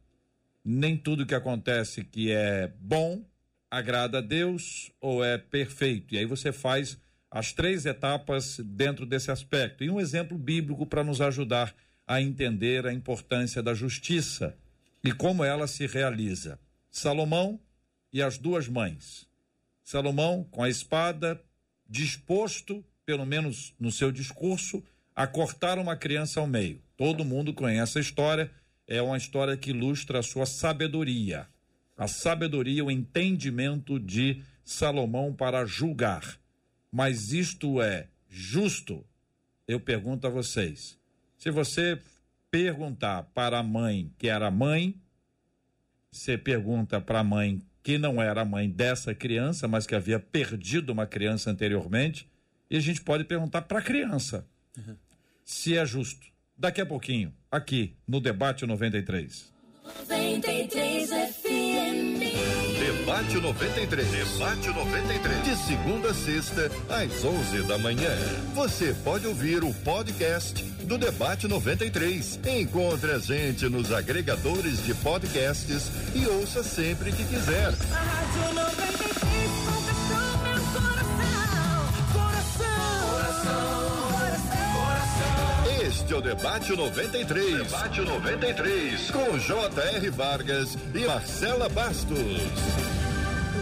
[0.64, 3.24] Nem tudo que acontece que é bom
[3.70, 6.14] agrada a Deus ou é perfeito.
[6.14, 6.98] E aí você faz
[7.30, 9.82] as três etapas dentro desse aspecto.
[9.82, 11.74] E um exemplo bíblico para nos ajudar
[12.06, 14.56] a entender a importância da justiça
[15.02, 16.58] e como ela se realiza.
[16.90, 17.58] Salomão
[18.14, 19.26] e as duas mães.
[19.82, 21.42] Salomão com a espada,
[21.84, 24.84] disposto, pelo menos no seu discurso,
[25.16, 26.80] a cortar uma criança ao meio.
[26.96, 28.52] Todo mundo conhece a história,
[28.86, 31.48] é uma história que ilustra a sua sabedoria.
[31.98, 36.38] A sabedoria, o entendimento de Salomão para julgar.
[36.92, 39.04] Mas isto é justo?
[39.66, 40.96] Eu pergunto a vocês.
[41.36, 42.00] Se você
[42.48, 44.94] perguntar para a mãe que era mãe,
[46.12, 50.90] você pergunta para a mãe que não era mãe dessa criança, mas que havia perdido
[50.90, 52.26] uma criança anteriormente,
[52.70, 54.96] e a gente pode perguntar para a criança uhum.
[55.44, 56.26] se é justo.
[56.56, 59.52] Daqui a pouquinho, aqui no Debate 93.
[60.08, 61.63] 93 FM.
[63.14, 64.08] Debate 93.
[64.08, 65.44] Debate 93.
[65.44, 68.10] De segunda a sexta, às 11 da manhã.
[68.54, 72.40] Você pode ouvir o podcast do Debate 93.
[72.44, 77.68] Encontre a gente nos agregadores de podcasts e ouça sempre que quiser.
[77.92, 81.84] A Rádio 93 conquistou meu coração.
[82.12, 83.12] Coração.
[83.12, 84.44] Coração.
[84.74, 85.86] Coração.
[85.86, 87.58] Este é o Debate 93.
[87.58, 89.10] Debate 93.
[89.12, 90.10] Com J.R.
[90.10, 92.93] Vargas e Marcela Bastos.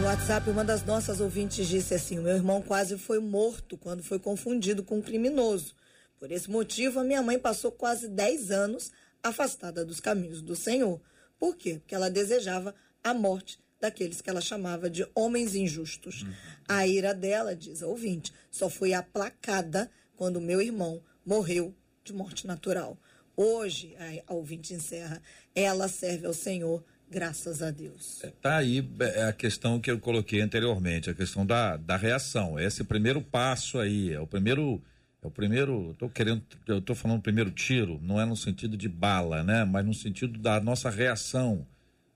[0.03, 4.03] No WhatsApp, uma das nossas ouvintes disse assim: o meu irmão quase foi morto quando
[4.03, 5.73] foi confundido com um criminoso.
[6.19, 8.91] Por esse motivo, a minha mãe passou quase 10 anos
[9.23, 10.99] afastada dos caminhos do Senhor.
[11.39, 11.75] Por quê?
[11.79, 16.23] Porque ela desejava a morte daqueles que ela chamava de homens injustos.
[16.23, 16.33] Uhum.
[16.67, 21.73] A ira dela, diz a ouvinte, só foi aplacada quando meu irmão morreu
[22.03, 22.97] de morte natural.
[23.37, 23.95] Hoje,
[24.27, 25.21] a ouvinte encerra,
[25.55, 26.83] ela serve ao Senhor,
[27.13, 28.23] graças a Deus.
[28.23, 32.59] Está é, aí é a questão que eu coloquei anteriormente, a questão da, da reação.
[32.59, 34.81] Esse primeiro passo aí, é o primeiro
[35.21, 38.89] é o primeiro, estou querendo, eu estou falando primeiro tiro, não é no sentido de
[38.89, 39.63] bala, né?
[39.63, 41.65] Mas no sentido da nossa reação.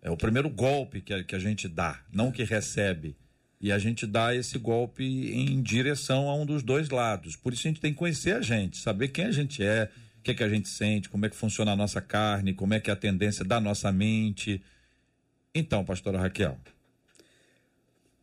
[0.01, 3.15] É o primeiro golpe que a, que a gente dá, não que recebe.
[3.59, 7.35] E a gente dá esse golpe em direção a um dos dois lados.
[7.35, 9.89] Por isso a gente tem que conhecer a gente, saber quem a gente é,
[10.19, 12.73] o que, é que a gente sente, como é que funciona a nossa carne, como
[12.73, 14.61] é que é a tendência da nossa mente.
[15.57, 16.57] Então, pastora Raquel.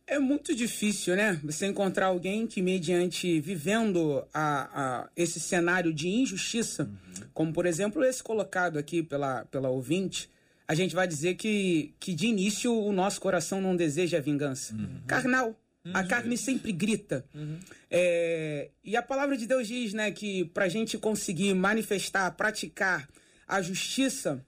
[0.07, 1.39] É muito difícil, né?
[1.43, 7.27] Você encontrar alguém que, mediante vivendo a, a esse cenário de injustiça, uhum.
[7.33, 10.29] como por exemplo esse colocado aqui pela, pela ouvinte,
[10.67, 14.75] a gente vai dizer que, que de início o nosso coração não deseja a vingança.
[14.75, 15.01] Uhum.
[15.07, 15.59] Carnal.
[15.83, 15.91] Uhum.
[15.93, 17.25] A carne sempre grita.
[17.33, 17.59] Uhum.
[17.89, 23.07] É, e a palavra de Deus diz né, que para a gente conseguir manifestar, praticar
[23.47, 24.43] a justiça,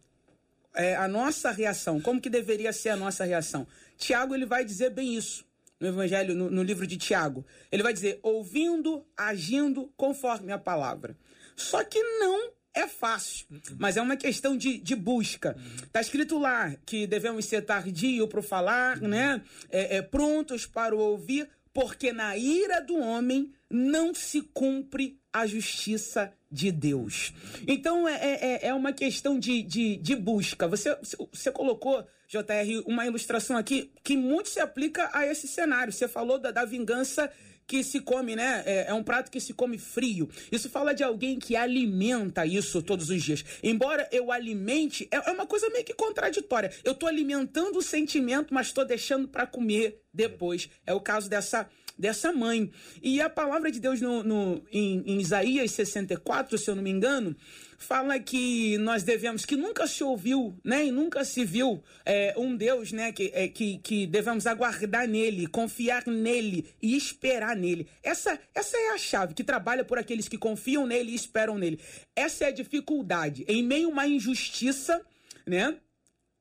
[0.77, 3.67] é, a nossa reação, como que deveria ser a nossa reação?
[3.97, 5.45] Tiago ele vai dizer bem isso
[5.79, 7.45] no Evangelho, no, no livro de Tiago.
[7.71, 11.17] Ele vai dizer: ouvindo, agindo conforme a palavra.
[11.55, 13.47] Só que não é fácil,
[13.79, 15.57] mas é uma questão de, de busca.
[15.83, 19.41] Está escrito lá que devemos ser tardio para falar, né?
[19.71, 25.47] É, é, prontos para o ouvir, porque na ira do homem não se cumpre a
[25.47, 27.33] justiça de Deus.
[27.67, 30.67] Então é, é, é uma questão de, de, de busca.
[30.67, 30.97] Você,
[31.31, 35.93] você colocou JR, uma ilustração aqui que muito se aplica a esse cenário.
[35.93, 37.31] Você falou da, da vingança
[37.67, 38.63] que se come, né?
[38.65, 40.29] É, é, um prato que se come frio.
[40.49, 43.43] Isso fala de alguém que alimenta isso todos os dias.
[43.61, 46.71] Embora eu alimente, é, é uma coisa meio que contraditória.
[46.83, 50.69] Eu estou alimentando o sentimento, mas estou deixando para comer depois.
[50.85, 52.71] É o caso dessa dessa mãe.
[53.01, 56.91] E a palavra de Deus no, no em, em Isaías 64, se eu não me
[56.91, 57.35] engano,
[57.77, 62.55] fala que nós devemos, que nunca se ouviu, né, e nunca se viu é, um
[62.55, 67.87] Deus, né, que, é, que, que devemos aguardar nele, confiar nele e esperar nele.
[68.01, 71.79] Essa, essa é a chave que trabalha por aqueles que confiam nele e esperam nele.
[72.15, 73.45] Essa é a dificuldade.
[73.47, 74.99] Em meio a uma injustiça,
[75.45, 75.77] né,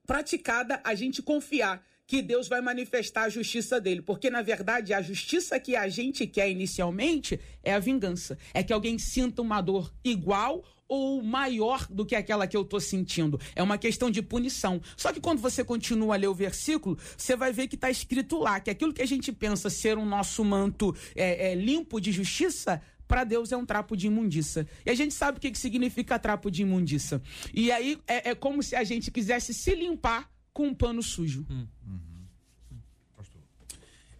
[0.06, 4.00] praticada, a gente confiar que Deus vai manifestar a justiça dele.
[4.00, 8.38] Porque, na verdade, a justiça que a gente quer inicialmente é a vingança.
[8.54, 12.80] É que alguém sinta uma dor igual ou maior do que aquela que eu estou
[12.80, 13.40] sentindo.
[13.56, 14.80] É uma questão de punição.
[14.96, 18.38] Só que quando você continua a ler o versículo, você vai ver que está escrito
[18.38, 22.12] lá que aquilo que a gente pensa ser um nosso manto é, é, limpo de
[22.12, 24.66] justiça, para Deus é um trapo de imundícia.
[24.84, 27.20] E a gente sabe o que, que significa trapo de imundícia.
[27.52, 31.44] E aí é, é, como se a gente quisesse se limpar com um pano sujo.
[31.50, 31.66] Hum.
[31.86, 32.26] Uhum.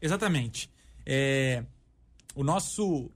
[0.03, 0.70] Exatamente.
[1.07, 1.64] É,
[2.34, 3.11] o nosso.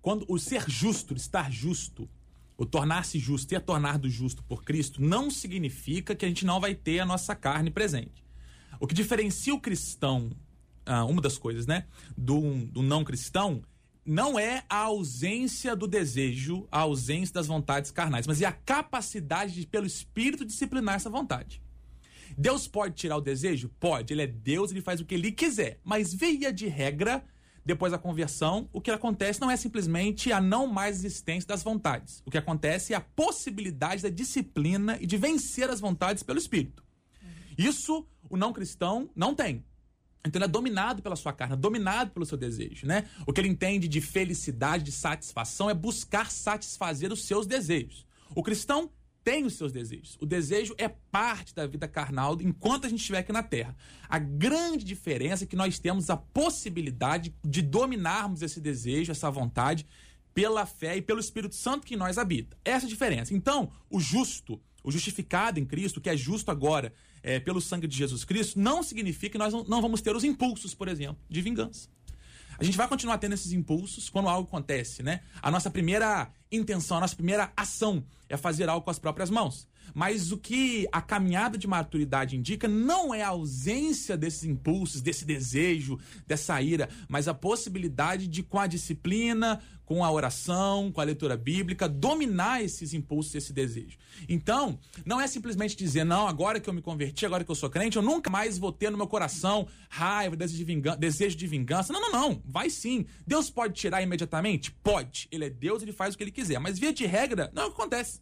[0.00, 2.08] Quando o ser justo, estar justo,
[2.56, 6.46] o tornar-se justo e a tornar do justo por Cristo não significa que a gente
[6.46, 8.24] não vai ter a nossa carne presente.
[8.80, 10.30] O que diferencia o cristão,
[10.86, 13.62] ah, uma das coisas, né, do, do não cristão,
[14.04, 19.52] não é a ausência do desejo, a ausência das vontades carnais, mas é a capacidade
[19.52, 21.61] de, pelo Espírito, disciplinar essa vontade.
[22.36, 23.70] Deus pode tirar o desejo?
[23.80, 24.12] Pode.
[24.12, 25.80] Ele é Deus, ele faz o que ele quiser.
[25.84, 27.24] Mas via de regra,
[27.64, 32.22] depois da conversão, o que acontece não é simplesmente a não mais existência das vontades.
[32.26, 36.82] O que acontece é a possibilidade da disciplina e de vencer as vontades pelo Espírito.
[37.56, 39.64] Isso o não cristão não tem.
[40.24, 43.08] Então ele é dominado pela sua carne, é dominado pelo seu desejo, né?
[43.26, 48.06] O que ele entende de felicidade, de satisfação é buscar satisfazer os seus desejos.
[48.34, 48.88] O cristão
[49.24, 50.16] tem os seus desejos.
[50.20, 53.76] O desejo é parte da vida carnal enquanto a gente estiver aqui na Terra.
[54.08, 59.86] A grande diferença é que nós temos a possibilidade de dominarmos esse desejo, essa vontade,
[60.34, 62.56] pela fé e pelo Espírito Santo que em nós habita.
[62.64, 63.34] Essa é a diferença.
[63.34, 66.92] Então, o justo, o justificado em Cristo, que é justo agora
[67.22, 70.24] é, pelo sangue de Jesus Cristo, não significa que nós não, não vamos ter os
[70.24, 71.88] impulsos, por exemplo, de vingança.
[72.62, 75.22] A gente vai continuar tendo esses impulsos quando algo acontece, né?
[75.42, 79.66] A nossa primeira intenção, a nossa primeira ação é fazer algo com as próprias mãos.
[79.94, 85.24] Mas o que a caminhada de maturidade indica não é a ausência desses impulsos, desse
[85.24, 91.04] desejo, dessa ira, mas a possibilidade de, com a disciplina, com a oração, com a
[91.04, 93.98] leitura bíblica, dominar esses impulsos, esse desejo.
[94.28, 97.68] Então, não é simplesmente dizer, não, agora que eu me converti, agora que eu sou
[97.68, 100.96] crente, eu nunca mais vou ter no meu coração raiva, desejo de vingança.
[100.96, 101.92] Desejo de vingança.
[101.92, 102.42] Não, não, não.
[102.44, 103.04] Vai sim.
[103.26, 104.70] Deus pode tirar imediatamente?
[104.70, 105.28] Pode.
[105.30, 106.58] Ele é Deus, ele faz o que ele quiser.
[106.58, 108.20] Mas via de regra, não acontece.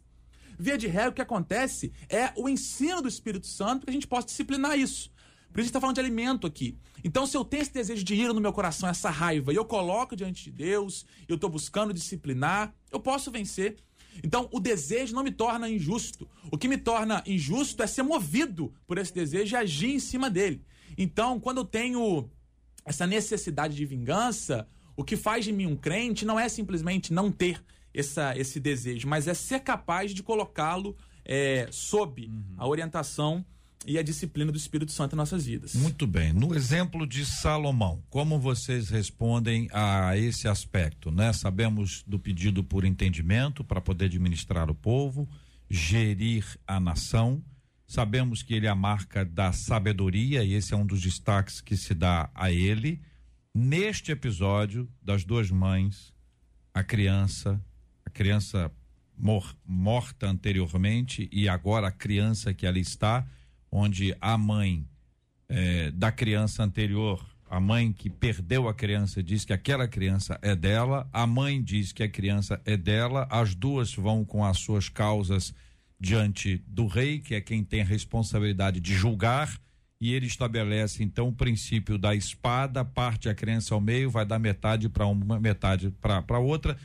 [0.61, 4.05] Via de regra, o que acontece é o ensino do Espírito Santo que a gente
[4.05, 5.09] possa disciplinar isso.
[5.51, 6.77] Por isso a gente está falando de alimento aqui.
[7.03, 9.65] Então, se eu tenho esse desejo de ira no meu coração, essa raiva, e eu
[9.65, 13.75] coloco diante de Deus, eu estou buscando disciplinar, eu posso vencer.
[14.23, 16.29] Então, o desejo não me torna injusto.
[16.51, 20.29] O que me torna injusto é ser movido por esse desejo e agir em cima
[20.29, 20.63] dele.
[20.95, 22.29] Então, quando eu tenho
[22.85, 27.31] essa necessidade de vingança, o que faz de mim um crente não é simplesmente não
[27.31, 32.43] ter essa, esse desejo, mas é ser capaz de colocá-lo é, sob uhum.
[32.57, 33.45] a orientação
[33.85, 35.73] e a disciplina do Espírito Santo em nossas vidas.
[35.73, 36.33] Muito bem.
[36.33, 41.33] No exemplo de Salomão, como vocês respondem a esse aspecto, né?
[41.33, 45.27] Sabemos do pedido por entendimento para poder administrar o povo,
[45.69, 47.43] gerir a nação.
[47.87, 51.75] Sabemos que ele é a marca da sabedoria e esse é um dos destaques que
[51.75, 53.01] se dá a ele.
[53.53, 56.13] Neste episódio das duas mães,
[56.73, 57.61] a criança
[58.11, 58.71] criança
[59.17, 63.25] mor morta anteriormente e agora a criança que ali está,
[63.71, 64.85] onde a mãe
[65.47, 70.55] é, da criança anterior, a mãe que perdeu a criança diz que aquela criança é
[70.55, 74.89] dela, a mãe diz que a criança é dela, as duas vão com as suas
[74.89, 75.53] causas
[75.99, 79.59] diante do rei, que é quem tem a responsabilidade de julgar,
[79.99, 84.39] e ele estabelece então o princípio da espada, parte a criança ao meio, vai dar
[84.39, 86.75] metade para uma, metade para outra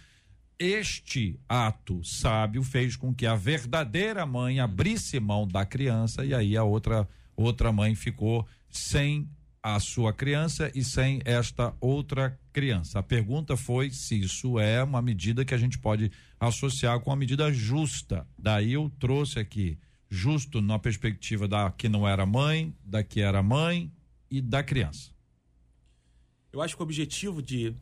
[0.58, 6.56] este ato sábio fez com que a verdadeira mãe abrisse mão da criança e aí
[6.56, 9.28] a outra outra mãe ficou sem
[9.62, 13.00] a sua criança e sem esta outra criança.
[13.00, 17.16] A pergunta foi se isso é uma medida que a gente pode associar com a
[17.16, 18.26] medida justa.
[18.38, 19.78] Daí eu trouxe aqui
[20.08, 23.92] justo na perspectiva da que não era mãe, da que era mãe
[24.30, 25.10] e da criança.
[26.52, 27.74] Eu acho que o objetivo de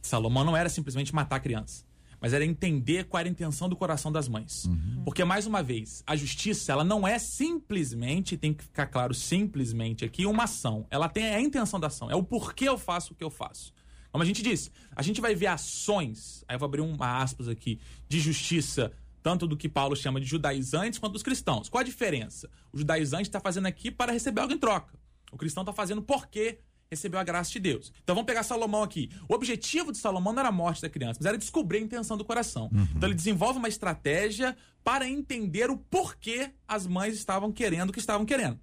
[0.00, 1.89] Salomão não era simplesmente matar a criança
[2.20, 4.66] mas era entender qual era a intenção do coração das mães.
[4.66, 5.02] Uhum.
[5.04, 10.04] Porque, mais uma vez, a justiça, ela não é simplesmente, tem que ficar claro, simplesmente
[10.04, 10.86] aqui, uma ação.
[10.90, 13.72] Ela tem a intenção da ação, é o porquê eu faço o que eu faço.
[14.12, 17.48] Como a gente disse, a gente vai ver ações, aí eu vou abrir uma aspas
[17.48, 18.92] aqui, de justiça,
[19.22, 21.68] tanto do que Paulo chama de judaizantes quanto dos cristãos.
[21.68, 22.50] Qual a diferença?
[22.72, 24.98] O judaizante está fazendo aqui para receber algo em troca.
[25.30, 26.58] O cristão está fazendo porque
[26.90, 27.92] recebeu a graça de Deus.
[28.02, 29.10] Então vamos pegar Salomão aqui.
[29.28, 32.16] O objetivo de Salomão não era a morte da criança, mas era descobrir a intenção
[32.16, 32.68] do coração.
[32.72, 32.88] Uhum.
[32.96, 38.00] Então ele desenvolve uma estratégia para entender o porquê as mães estavam querendo o que
[38.00, 38.58] estavam querendo.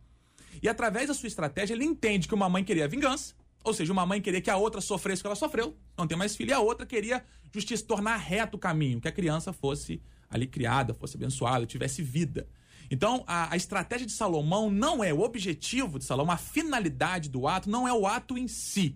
[0.61, 4.05] E através da sua estratégia, ele entende que uma mãe queria vingança, ou seja, uma
[4.05, 6.53] mãe queria que a outra sofresse o que ela sofreu, não tem mais filho, e
[6.53, 7.23] a outra queria
[7.53, 12.45] justiça, tornar reto o caminho, que a criança fosse ali criada, fosse abençoada, tivesse vida.
[12.89, 17.47] Então, a, a, estratégia de Salomão não é o objetivo de Salomão, a finalidade do
[17.47, 18.95] ato não é o ato em si.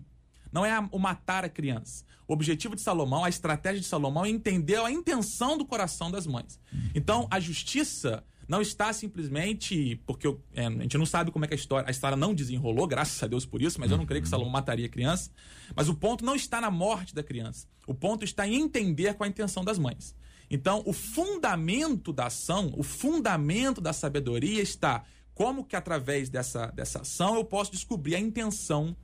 [0.50, 2.04] Não é a, o matar a criança.
[2.28, 6.26] O objetivo de Salomão, a estratégia de Salomão é entender a intenção do coração das
[6.26, 6.58] mães.
[6.94, 11.48] Então, a justiça não está simplesmente porque eu, é, a gente não sabe como é
[11.48, 14.04] que a história, a história não desenrolou, graças a Deus por isso, mas eu não
[14.04, 15.30] creio que Salomão mataria a criança.
[15.74, 17.66] Mas o ponto não está na morte da criança.
[17.86, 20.14] O ponto está em entender qual a intenção das mães.
[20.52, 25.02] Então, o fundamento da ação, o fundamento da sabedoria está
[25.34, 28.94] como que através dessa, dessa ação eu posso descobrir a intenção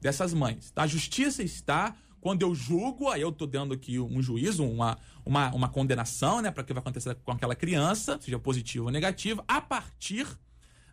[0.00, 0.72] dessas mães.
[0.74, 5.54] A justiça está quando eu julgo, aí eu estou dando aqui um juízo, uma, uma,
[5.54, 9.44] uma condenação, né, para o que vai acontecer com aquela criança, seja positivo ou negativo,
[9.46, 10.26] a partir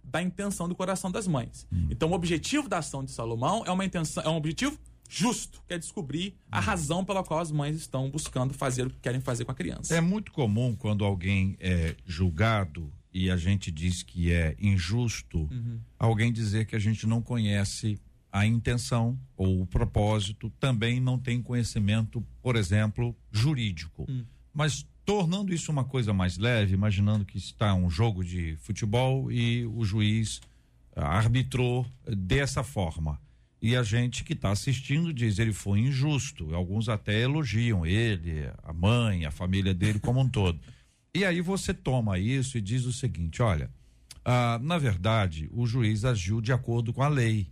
[0.04, 1.66] da intenção do coração das mães.
[1.72, 1.88] Hum.
[1.90, 4.78] Então, o objetivo da ação de Salomão é uma intenção, é um objetivo
[5.10, 6.62] justo, que é descobrir a hum.
[6.62, 9.96] razão pela qual as mães estão buscando fazer o que querem fazer com a criança.
[9.96, 15.80] É muito comum quando alguém é julgado e a gente diz que é injusto, uhum.
[16.00, 18.00] alguém dizer que a gente não conhece
[18.32, 24.06] a intenção ou o propósito, também não tem conhecimento, por exemplo, jurídico.
[24.10, 24.26] Uhum.
[24.52, 29.66] Mas tornando isso uma coisa mais leve, imaginando que está um jogo de futebol e
[29.68, 30.42] o juiz
[30.96, 33.22] ah, arbitrou dessa forma.
[33.64, 36.54] E a gente que está assistindo diz ele foi injusto.
[36.54, 40.60] Alguns até elogiam ele, a mãe, a família dele como um todo.
[41.16, 43.72] E aí você toma isso e diz o seguinte: olha,
[44.26, 47.48] ah, na verdade, o juiz agiu de acordo com a lei.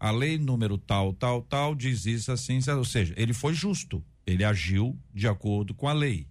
[0.00, 4.42] A lei número tal, tal, tal diz isso assim, ou seja, ele foi justo, ele
[4.42, 6.26] agiu de acordo com a lei.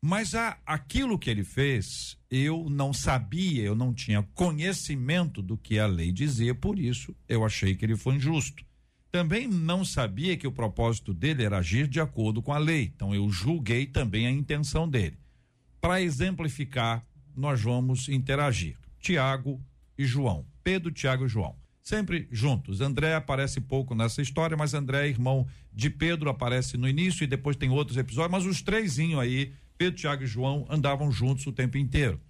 [0.00, 5.78] Mas a, aquilo que ele fez, eu não sabia, eu não tinha conhecimento do que
[5.78, 8.64] a lei dizia, por isso eu achei que ele foi injusto.
[9.10, 13.14] Também não sabia que o propósito dele era agir de acordo com a lei, então
[13.14, 15.18] eu julguei também a intenção dele.
[15.80, 18.76] Para exemplificar, nós vamos interagir.
[19.00, 19.60] Tiago
[19.96, 20.46] e João.
[20.62, 21.56] Pedro, Tiago e João.
[21.82, 22.80] Sempre juntos.
[22.80, 27.56] André aparece pouco nessa história, mas André irmão de Pedro, aparece no início e depois
[27.56, 31.78] tem outros episódios, mas os trêsinho aí, Pedro, Tiago e João, andavam juntos o tempo
[31.78, 32.20] inteiro.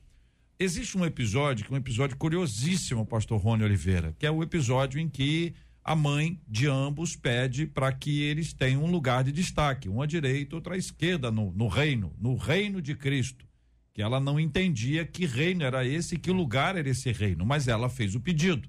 [0.60, 5.00] Existe um episódio, que é um episódio curiosíssimo, pastor Rony Oliveira, que é o episódio
[5.00, 9.88] em que a mãe de ambos pede para que eles tenham um lugar de destaque,
[9.88, 13.46] um à direita, outro à esquerda no, no reino, no reino de Cristo.
[13.94, 17.66] Que ela não entendia que reino era esse e que lugar era esse reino, mas
[17.66, 18.68] ela fez o pedido.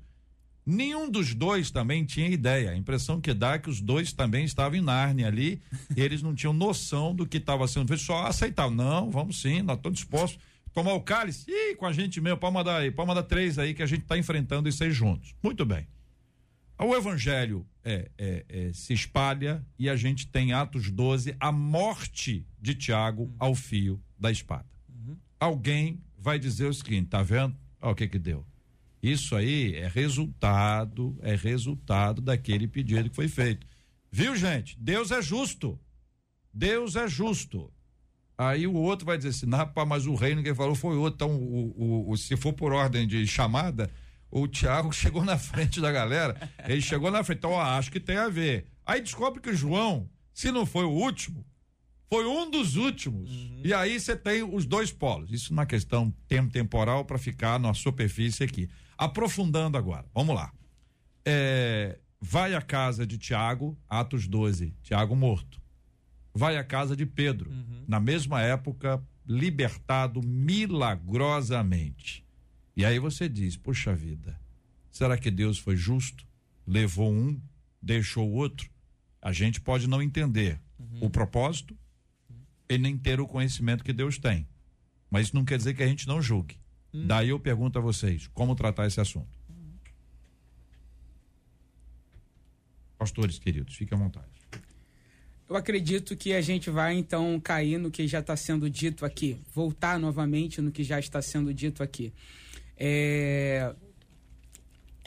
[0.72, 2.70] Nenhum dos dois também tinha ideia.
[2.70, 5.60] A impressão que dá é que os dois também estavam em Nárnia ali,
[5.98, 8.76] e eles não tinham noção do que estava sendo feito, só aceitavam.
[8.76, 10.40] Não, vamos sim, nós estamos dispostos.
[10.72, 11.50] Tomar o cálice?
[11.50, 14.04] Ih, com a gente mesmo, pode mandar aí, pode mandar três aí que a gente
[14.04, 15.34] está enfrentando isso aí juntos.
[15.42, 15.88] Muito bem.
[16.78, 22.46] O evangelho é, é, é, se espalha e a gente tem Atos 12, a morte
[22.62, 23.36] de Tiago uhum.
[23.40, 24.70] ao fio da espada.
[24.88, 25.18] Uhum.
[25.40, 27.56] Alguém vai dizer o seguinte: tá vendo?
[27.82, 28.46] Olha o que que deu.
[29.02, 33.66] Isso aí é resultado, é resultado daquele pedido que foi feito.
[34.12, 34.78] Viu, gente?
[34.80, 35.80] Deus é justo.
[36.54, 37.72] Deus é justo.
[38.38, 41.16] Aí o outro vai dizer assim, rapaz, mas o reino que falou foi outro.
[41.16, 43.90] Então, o, o, o, se for por ordem de chamada,
[44.32, 48.00] o Tiago chegou na frente da galera, ele chegou na frente, então ó, acho que
[48.00, 48.66] tem a ver.
[48.86, 51.46] Aí descobre que o João, se não foi o último,
[52.10, 53.30] foi um dos últimos.
[53.30, 53.62] Uhum.
[53.64, 55.32] E aí você tem os dois polos.
[55.32, 58.68] Isso na questão tempo temporal para ficar na superfície aqui.
[58.98, 60.52] Aprofundando agora, vamos lá.
[61.24, 65.62] É, vai à casa de Tiago, Atos 12, Tiago morto.
[66.34, 67.84] Vai à casa de Pedro, uhum.
[67.88, 72.26] na mesma época, libertado milagrosamente.
[72.76, 74.42] E aí você diz: Poxa vida,
[74.90, 76.26] será que Deus foi justo?
[76.66, 77.40] Levou um,
[77.82, 78.70] deixou o outro?
[79.22, 81.00] A gente pode não entender uhum.
[81.02, 81.78] o propósito
[82.70, 84.48] e nem ter o conhecimento que Deus tem.
[85.10, 86.58] Mas isso não quer dizer que a gente não julgue.
[86.94, 87.08] Uhum.
[87.08, 89.28] Daí eu pergunto a vocês: como tratar esse assunto?
[92.98, 94.28] Pastores queridos, fiquem à vontade.
[95.50, 99.42] Eu acredito que a gente vai então cair no que já está sendo dito aqui,
[99.52, 102.14] voltar novamente no que já está sendo dito aqui.
[102.78, 103.74] É,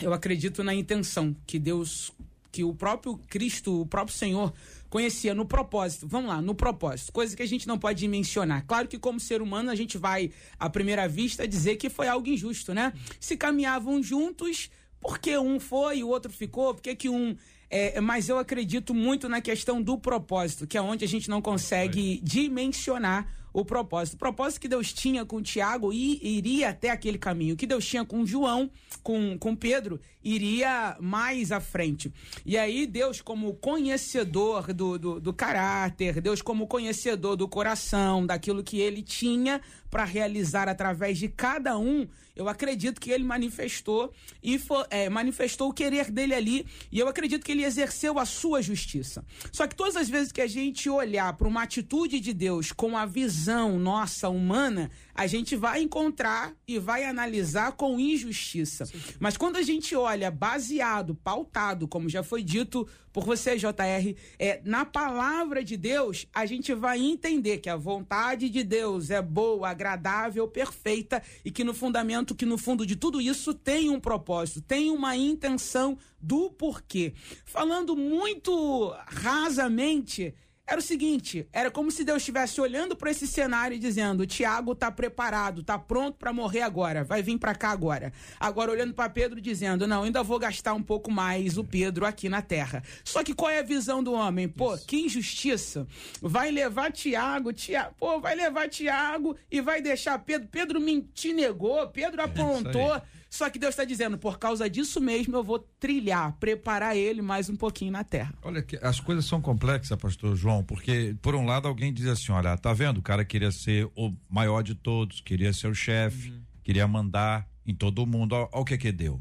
[0.00, 2.12] eu acredito na intenção que Deus,
[2.50, 4.52] que o próprio Cristo, o próprio Senhor
[4.92, 6.06] conhecia no propósito.
[6.06, 7.12] Vamos lá, no propósito.
[7.12, 8.66] Coisa que a gente não pode mencionar.
[8.66, 12.28] Claro que como ser humano a gente vai à primeira vista dizer que foi algo
[12.28, 12.92] injusto, né?
[13.18, 14.70] Se caminhavam juntos,
[15.00, 16.74] por que um foi e o outro ficou?
[16.74, 17.34] Por que, que um
[17.70, 21.40] é, mas eu acredito muito na questão do propósito, que é onde a gente não
[21.40, 24.14] consegue dimensionar o propósito.
[24.14, 27.54] O propósito que Deus tinha com Tiago iria até aquele caminho.
[27.54, 28.70] O que Deus tinha com João,
[29.02, 32.12] com, com Pedro, iria mais à frente.
[32.46, 38.62] E aí, Deus, como conhecedor do, do, do caráter, Deus, como conhecedor do coração, daquilo
[38.62, 39.60] que ele tinha
[39.92, 44.10] para realizar através de cada um, eu acredito que ele manifestou
[44.42, 46.66] e for, é, manifestou o querer dele ali.
[46.90, 49.22] E eu acredito que ele exerceu a sua justiça.
[49.52, 52.96] Só que todas as vezes que a gente olhar para uma atitude de Deus com
[52.96, 58.86] a visão nossa humana, a gente vai encontrar e vai analisar com injustiça.
[58.86, 58.98] Sim.
[59.20, 64.60] Mas quando a gente olha baseado, pautado, como já foi dito por você, JR, é,
[64.64, 69.68] na palavra de Deus, a gente vai entender que a vontade de Deus é boa,
[69.68, 74.62] agradável, perfeita e que no fundamento, que no fundo de tudo isso tem um propósito,
[74.62, 77.12] tem uma intenção do porquê.
[77.44, 80.34] Falando muito rasamente,
[80.72, 84.74] era o seguinte: era como se Deus estivesse olhando para esse cenário e dizendo: Tiago
[84.74, 88.10] tá preparado, tá pronto para morrer agora, vai vir para cá agora.
[88.40, 92.28] Agora olhando para Pedro dizendo: Não, ainda vou gastar um pouco mais o Pedro aqui
[92.28, 92.82] na terra.
[93.04, 94.48] Só que qual é a visão do homem?
[94.48, 94.86] Pô, Isso.
[94.86, 95.86] que injustiça!
[96.22, 100.48] Vai levar Tiago, Tiago, pô, vai levar Tiago e vai deixar Pedro.
[100.48, 102.94] Pedro me te negou, Pedro é aprontou.
[102.96, 103.02] É
[103.32, 107.48] só que Deus está dizendo, por causa disso mesmo, eu vou trilhar, preparar ele mais
[107.48, 108.34] um pouquinho na terra.
[108.42, 112.30] Olha, que as coisas são complexas, pastor João, porque, por um lado, alguém diz assim:
[112.30, 112.98] olha, tá vendo?
[112.98, 116.42] O cara queria ser o maior de todos, queria ser o chefe, uhum.
[116.62, 118.34] queria mandar em todo mundo.
[118.34, 119.18] Olha o que que deu.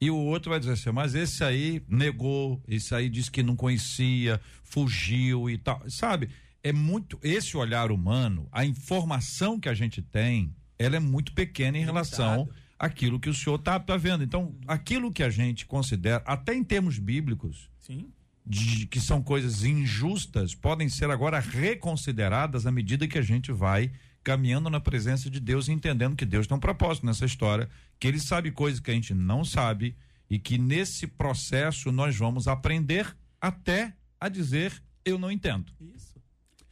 [0.00, 3.54] E o outro vai dizer assim, mas esse aí negou, esse aí disse que não
[3.54, 5.82] conhecia, fugiu e tal.
[5.86, 6.30] Sabe?
[6.62, 7.20] É muito.
[7.22, 12.48] Esse olhar humano, a informação que a gente tem, ela é muito pequena em relação
[12.80, 14.24] aquilo que o senhor está tá vendo.
[14.24, 18.10] Então, aquilo que a gente considera, até em termos bíblicos, Sim.
[18.44, 23.92] De, que são coisas injustas, podem ser agora reconsideradas à medida que a gente vai
[24.24, 27.68] caminhando na presença de Deus e entendendo que Deus tem um propósito nessa história,
[27.98, 29.94] que ele sabe coisas que a gente não sabe
[30.28, 35.72] e que nesse processo nós vamos aprender até a dizer eu não entendo.
[35.80, 36.18] Isso.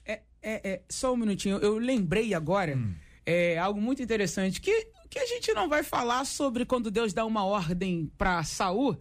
[0.04, 2.94] É, é, é só um minutinho, eu lembrei agora hum.
[3.24, 7.24] é algo muito interessante que que a gente não vai falar sobre quando Deus dá
[7.24, 8.96] uma ordem para Saul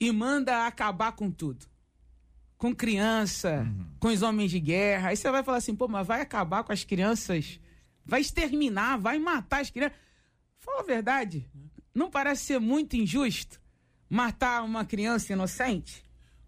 [0.00, 1.66] e manda acabar com tudo.
[2.56, 3.86] Com criança, uhum.
[4.00, 5.08] com os homens de guerra.
[5.08, 7.60] Aí você vai falar assim, pô, mas vai acabar com as crianças?
[8.04, 9.96] Vai exterminar, vai matar as crianças?
[10.58, 11.48] Fala a verdade.
[11.94, 13.60] Não parece ser muito injusto
[14.08, 16.04] matar uma criança inocente?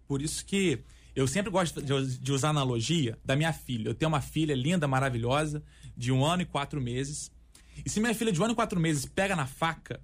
[0.07, 0.83] Por isso que
[1.15, 3.89] eu sempre gosto de, usar analogia da minha filha.
[3.89, 5.63] Eu tenho uma filha linda, maravilhosa,
[5.95, 7.31] de um ano e quatro meses.
[7.85, 10.01] E se minha filha de um ano e quatro meses pega na faca,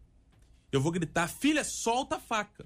[0.72, 2.66] eu vou gritar: filha, solta a faca.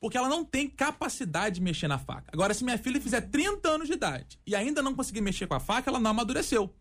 [0.00, 2.30] Porque ela não tem capacidade de mexer na faca.
[2.32, 5.54] Agora, se minha filha fizer 30 anos de idade e ainda não conseguir mexer com
[5.54, 6.72] a faca, ela não amadureceu.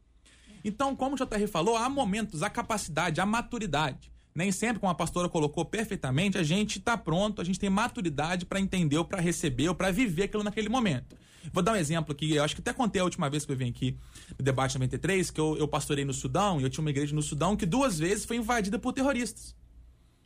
[0.64, 4.12] Então, como o JR falou, há momentos, a capacidade, a maturidade.
[4.38, 8.46] Nem sempre, como a pastora colocou perfeitamente, a gente está pronto, a gente tem maturidade
[8.46, 11.18] para entender ou para receber ou para viver aquilo naquele momento.
[11.52, 13.56] Vou dar um exemplo aqui, eu acho que até contei a última vez que eu
[13.56, 13.98] vim aqui
[14.38, 17.22] no debate 93, que eu, eu pastorei no Sudão, e eu tinha uma igreja no
[17.24, 19.56] Sudão que duas vezes foi invadida por terroristas.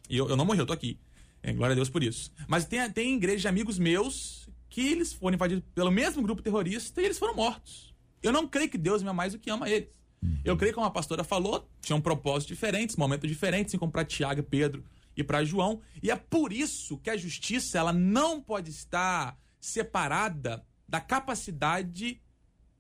[0.09, 0.99] E eu, eu não morri, eu tô aqui.
[1.41, 2.34] É, glória a Deus por isso.
[2.49, 7.01] Mas tem, tem igreja de amigos meus que eles foram invadidos pelo mesmo grupo terrorista
[7.01, 7.95] e eles foram mortos.
[8.22, 9.88] Eu não creio que Deus me ama mais do que ama eles.
[10.22, 10.39] Uhum.
[10.43, 14.05] Eu creio que, como a pastora falou, tinham propósitos diferentes, momentos diferentes, assim como para
[14.05, 14.84] Tiago, Pedro
[15.15, 15.82] e para João.
[16.01, 22.22] E é por isso que a justiça ela não pode estar separada da capacidade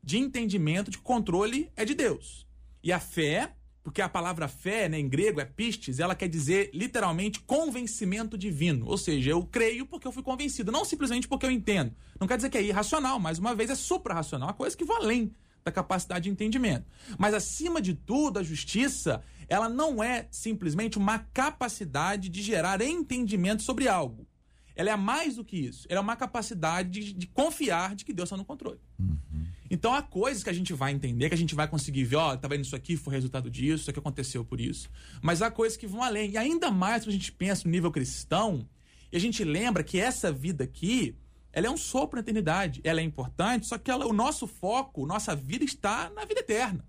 [0.03, 2.47] de entendimento, de controle é de Deus.
[2.83, 6.71] E a fé, porque a palavra fé, né, em grego é pistes, ela quer dizer
[6.73, 8.87] literalmente convencimento divino.
[8.87, 11.93] Ou seja, eu creio porque eu fui convencido, não simplesmente porque eu entendo.
[12.19, 14.97] Não quer dizer que é irracional, mais uma vez é supra-racional, uma coisa que vai
[14.97, 15.31] além
[15.63, 16.85] da capacidade de entendimento.
[17.17, 23.63] Mas acima de tudo, a justiça, ela não é simplesmente uma capacidade de gerar entendimento
[23.63, 24.27] sobre algo.
[24.75, 25.85] Ela é mais do que isso.
[25.89, 28.79] Ela é uma capacidade de, de confiar de que Deus está no controle.
[28.97, 29.45] Uhum.
[29.69, 32.35] Então há coisas que a gente vai entender, que a gente vai conseguir ver, ó,
[32.35, 34.89] tá vendo isso aqui, foi resultado disso, isso aqui aconteceu por isso.
[35.21, 36.31] Mas há coisas que vão além.
[36.31, 38.67] E ainda mais quando a gente pensa no nível cristão,
[39.11, 41.15] e a gente lembra que essa vida aqui,
[41.53, 42.81] ela é um sopro na eternidade.
[42.83, 46.85] Ela é importante, só que ela, o nosso foco, nossa vida está na vida eterna.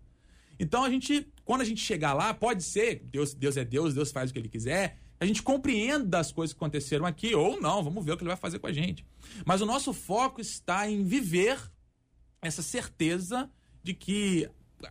[0.58, 4.12] Então a gente, quando a gente chegar lá, pode ser, Deus, Deus é Deus, Deus
[4.12, 7.82] faz o que ele quiser, a gente compreenda as coisas que aconteceram aqui, ou não,
[7.82, 9.06] vamos ver o que ele vai fazer com a gente.
[9.44, 11.58] Mas o nosso foco está em viver
[12.40, 13.50] essa certeza
[13.82, 14.48] de que,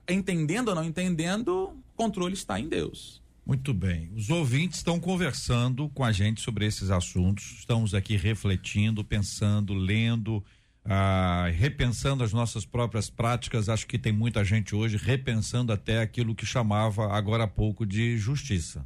[0.09, 3.20] entendendo ou não entendendo, o controle está em Deus.
[3.45, 4.11] Muito bem.
[4.15, 7.55] Os ouvintes estão conversando com a gente sobre esses assuntos.
[7.59, 10.43] Estamos aqui refletindo, pensando, lendo,
[10.85, 13.67] ah, repensando as nossas próprias práticas.
[13.67, 18.17] Acho que tem muita gente hoje repensando até aquilo que chamava agora há pouco de
[18.17, 18.85] justiça.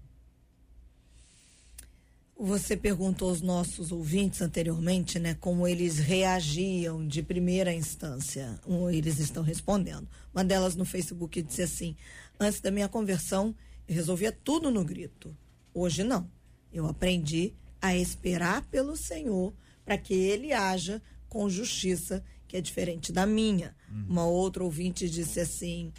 [2.37, 8.59] Você perguntou aos nossos ouvintes anteriormente, né, como eles reagiam de primeira instância.
[8.67, 10.05] Um, eles estão respondendo.
[10.33, 11.95] Uma delas no Facebook disse assim:
[12.37, 13.55] Antes da minha conversão,
[13.93, 15.35] resolvia tudo no grito.
[15.73, 16.29] Hoje não.
[16.71, 23.11] Eu aprendi a esperar pelo Senhor para que ele haja com justiça, que é diferente
[23.11, 23.75] da minha.
[23.89, 24.05] Uhum.
[24.09, 25.91] Uma outra ouvinte disse assim: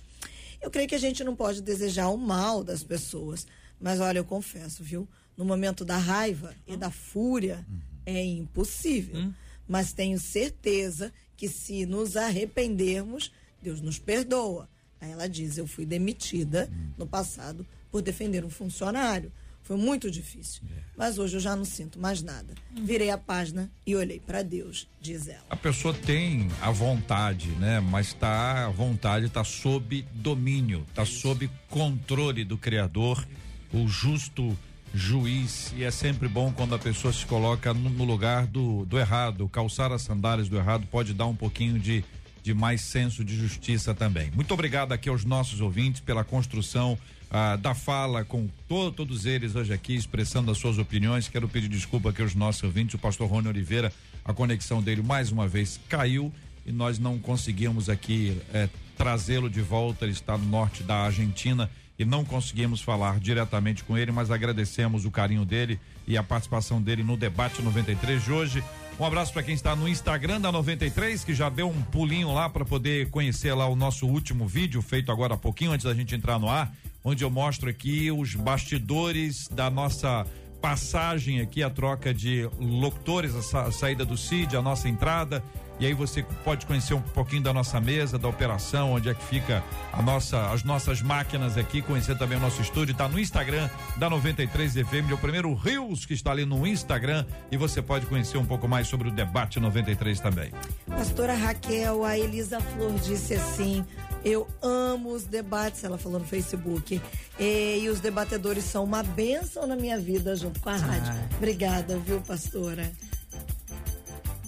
[0.60, 3.46] Eu creio que a gente não pode desejar o mal das pessoas,
[3.80, 5.08] mas olha, eu confesso, viu?
[5.36, 7.80] no momento da raiva e da fúria uhum.
[8.06, 9.16] é impossível.
[9.16, 9.34] Uhum.
[9.68, 14.68] Mas tenho certeza que se nos arrependermos, Deus nos perdoa.
[15.00, 16.92] Aí ela diz: Eu fui demitida uhum.
[16.98, 17.66] no passado
[17.96, 19.32] por defender um funcionário.
[19.62, 20.62] Foi muito difícil.
[20.70, 20.80] É.
[20.98, 22.54] Mas hoje eu já não sinto mais nada.
[22.82, 25.42] Virei a página e olhei para Deus, diz ela.
[25.48, 27.80] A pessoa tem a vontade, né?
[27.80, 33.26] Mas tá a vontade está sob domínio, está sob controle do criador,
[33.72, 34.56] o justo
[34.92, 38.98] juiz e é sempre bom quando a pessoa se coloca no, no lugar do, do
[38.98, 39.48] errado.
[39.48, 42.04] Calçar as sandálias do errado pode dar um pouquinho de
[42.46, 44.30] de mais senso de justiça também.
[44.30, 46.96] Muito obrigado aqui aos nossos ouvintes pela construção
[47.30, 51.28] ah, da fala com to, todos eles hoje aqui, expressando as suas opiniões.
[51.28, 53.92] Quero pedir desculpa aqui aos nossos ouvintes, o pastor Rony Oliveira,
[54.24, 56.32] a conexão dele mais uma vez caiu
[56.64, 60.04] e nós não conseguimos aqui eh, trazê-lo de volta.
[60.04, 65.04] Ele está no norte da Argentina e não conseguimos falar diretamente com ele, mas agradecemos
[65.04, 68.64] o carinho dele e a participação dele no debate 93 de hoje.
[68.98, 72.48] Um abraço para quem está no Instagram da 93, que já deu um pulinho lá
[72.48, 76.14] para poder conhecer lá o nosso último vídeo, feito agora há pouquinho, antes da gente
[76.14, 76.74] entrar no ar,
[77.06, 80.26] onde eu mostro aqui os bastidores da nossa
[80.60, 85.40] passagem aqui, a troca de locutores, a, sa a saída do CID, a nossa entrada
[85.78, 89.22] e aí você pode conhecer um pouquinho da nossa mesa, da operação, onde é que
[89.24, 89.62] fica
[89.92, 94.08] a nossa, as nossas máquinas aqui, conhecer também o nosso estúdio, está no Instagram da
[94.08, 98.38] 93 FM, é o primeiro Rios que está ali no Instagram e você pode conhecer
[98.38, 100.50] um pouco mais sobre o debate 93 também.
[100.86, 103.84] Pastora Raquel, a Elisa Flor disse assim:
[104.26, 107.00] eu amo os debates, ela falou no Facebook.
[107.38, 111.12] E, e os debatedores são uma bênção na minha vida junto com a rádio.
[111.12, 111.36] Ah.
[111.36, 112.90] Obrigada, viu, pastora?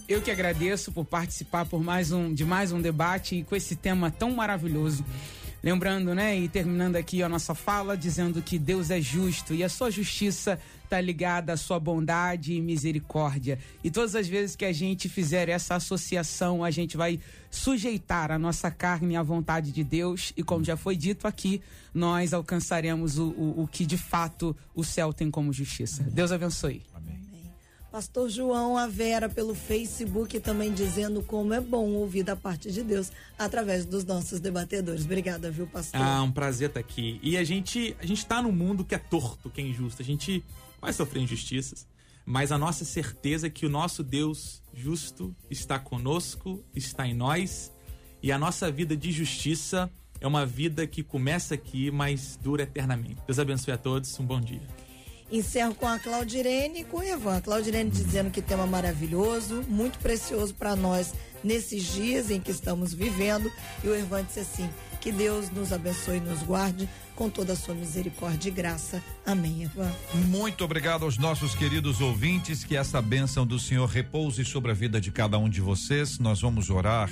[0.09, 4.11] Eu que agradeço por participar por mais um, de mais um debate com esse tema
[4.11, 5.04] tão maravilhoso.
[5.62, 9.68] Lembrando, né, e terminando aqui a nossa fala, dizendo que Deus é justo e a
[9.68, 13.59] sua justiça está ligada à sua bondade e misericórdia.
[13.84, 18.38] E todas as vezes que a gente fizer essa associação, a gente vai sujeitar a
[18.38, 21.61] nossa carne à vontade de Deus e, como já foi dito aqui,
[21.92, 26.02] nós alcançaremos o, o, o que de fato o céu tem como justiça.
[26.02, 26.82] Deus abençoe.
[27.91, 32.82] Pastor João a Vera pelo Facebook também dizendo como é bom ouvir da parte de
[32.82, 35.05] Deus através dos nossos debatedores.
[35.05, 36.01] Obrigada, viu, pastor?
[36.01, 37.18] Ah, um prazer estar aqui.
[37.22, 40.03] E a gente, a gente tá num mundo que é torto, que é injusto.
[40.03, 40.45] A gente
[40.80, 41.86] vai sofrer injustiças,
[42.26, 47.72] mas a nossa certeza é que o nosso Deus justo está conosco, está em nós,
[48.22, 53.22] e a nossa vida de justiça é uma vida que começa aqui, mas dura eternamente.
[53.26, 54.18] Deus abençoe a todos.
[54.20, 54.88] Um bom dia.
[55.30, 57.36] Encerro com a Claudirene e com o Ivan.
[57.36, 61.12] A Claudirene dizendo que tema maravilhoso, muito precioso para nós
[61.44, 63.52] nesses dias em que estamos vivendo.
[63.84, 64.68] E o Ivan disse assim:
[65.00, 69.02] que Deus nos abençoe e nos guarde com toda a sua misericórdia e graça.
[69.24, 69.90] Amém, Ivan.
[70.28, 72.64] Muito obrigado aos nossos queridos ouvintes.
[72.64, 76.18] Que essa bênção do Senhor repouse sobre a vida de cada um de vocês.
[76.18, 77.10] Nós vamos orar.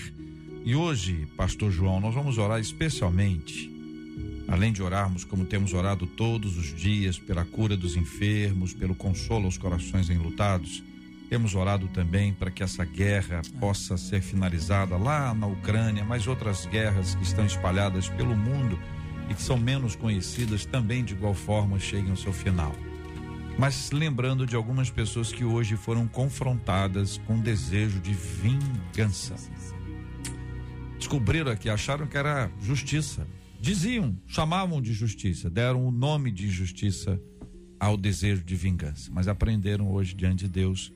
[0.65, 3.76] E hoje, Pastor João, nós vamos orar especialmente
[4.49, 9.47] Além de orarmos como temos orado todos os dias pela cura dos enfermos, pelo consolo
[9.47, 10.85] aos corações enlutados,
[11.29, 16.65] temos orado também para que essa guerra possa ser finalizada lá na Ucrânia, mas outras
[16.67, 18.79] guerras que estão espalhadas pelo mundo
[19.29, 22.73] e que são menos conhecidas também de igual forma cheguem ao seu final.
[23.59, 29.35] Mas lembrando de algumas pessoas que hoje foram confrontadas com desejo de vingança.
[30.97, 33.27] Descobriram aqui, acharam que era justiça
[33.67, 37.21] diziam, chamavam de justiça, deram o nome de justiça
[37.81, 40.93] ao desejo de vingança, mas aprenderam hoje diante de Deus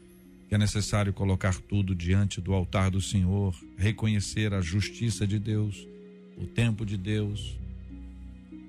[0.48, 5.86] que é necessário colocar tudo diante do altar do Senhor, reconhecer a justiça de Deus,
[6.36, 7.58] o tempo de Deus,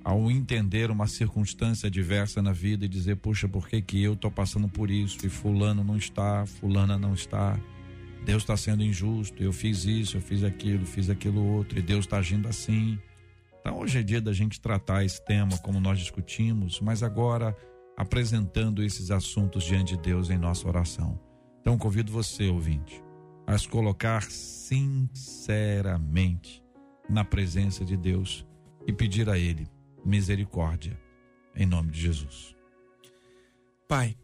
[0.04, 4.32] ao entender uma circunstância diversa na vida e dizer, puxa, por que que eu estou
[4.32, 7.60] passando por isso e fulano não está, fulana não está,
[8.26, 12.06] Deus está sendo injusto, eu fiz isso, eu fiz aquilo, fiz aquilo outro e Deus
[12.06, 12.98] está agindo assim.
[13.62, 17.56] Então, hoje é dia da gente tratar esse tema como nós discutimos, mas agora
[17.96, 21.18] apresentando esses assuntos diante de Deus em nossa oração.
[21.62, 23.04] Então, convido você, ouvinte,
[23.46, 26.64] a se colocar sinceramente
[27.08, 28.44] na presença de Deus
[28.88, 29.68] e pedir a Ele
[30.04, 31.00] misericórdia,
[31.56, 32.56] em nome de Jesus.
[33.88, 34.18] Pai,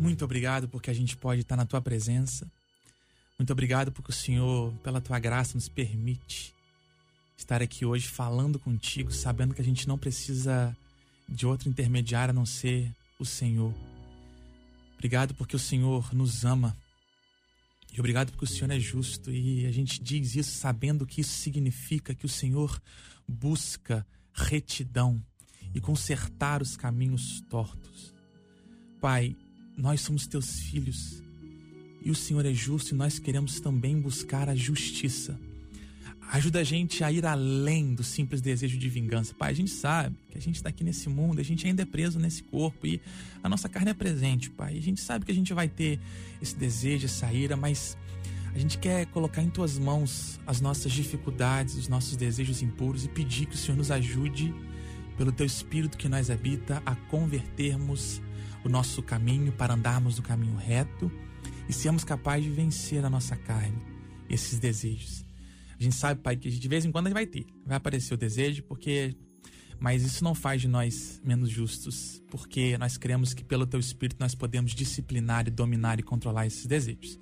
[0.00, 2.50] muito obrigado porque a gente pode estar na tua presença.
[3.38, 6.52] Muito obrigado porque o Senhor, pela tua graça, nos permite
[7.40, 10.76] estar aqui hoje falando contigo, sabendo que a gente não precisa
[11.28, 13.74] de outro intermediário a não ser o Senhor.
[14.94, 16.76] Obrigado porque o Senhor nos ama.
[17.92, 19.30] E obrigado porque o Senhor é justo.
[19.30, 22.80] E a gente diz isso sabendo que isso significa que o Senhor
[23.26, 25.22] busca retidão
[25.74, 28.14] e consertar os caminhos tortos.
[29.00, 29.36] Pai,
[29.76, 31.22] nós somos teus filhos
[32.02, 35.38] e o Senhor é justo e nós queremos também buscar a justiça
[36.32, 39.34] Ajuda a gente a ir além do simples desejo de vingança.
[39.34, 41.84] Pai, a gente sabe que a gente está aqui nesse mundo, a gente ainda é
[41.84, 43.00] preso nesse corpo e
[43.42, 44.78] a nossa carne é presente, Pai.
[44.78, 45.98] A gente sabe que a gente vai ter
[46.40, 47.98] esse desejo, essa ira, mas
[48.54, 53.08] a gente quer colocar em tuas mãos as nossas dificuldades, os nossos desejos impuros e
[53.08, 54.54] pedir que o Senhor nos ajude,
[55.16, 58.22] pelo teu espírito que nós habita, a convertermos
[58.64, 61.10] o nosso caminho para andarmos no caminho reto
[61.68, 63.82] e sermos capazes de vencer a nossa carne,
[64.28, 65.28] esses desejos.
[65.80, 67.46] A gente sabe, Pai, que de vez em quando a gente vai ter.
[67.64, 69.16] Vai aparecer o desejo, porque.
[69.78, 74.18] Mas isso não faz de nós menos justos, porque nós cremos que pelo Teu Espírito
[74.20, 77.18] nós podemos disciplinar e dominar e controlar esses desejos.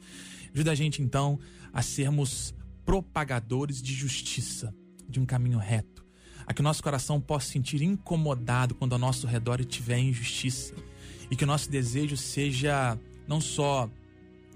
[0.52, 1.38] Ajuda a gente, então,
[1.72, 2.52] a sermos
[2.84, 4.74] propagadores de justiça,
[5.08, 6.04] de um caminho reto.
[6.44, 10.74] A que o nosso coração possa sentir incomodado quando ao nosso redor tiver injustiça.
[11.30, 12.98] E que o nosso desejo seja
[13.28, 13.88] não só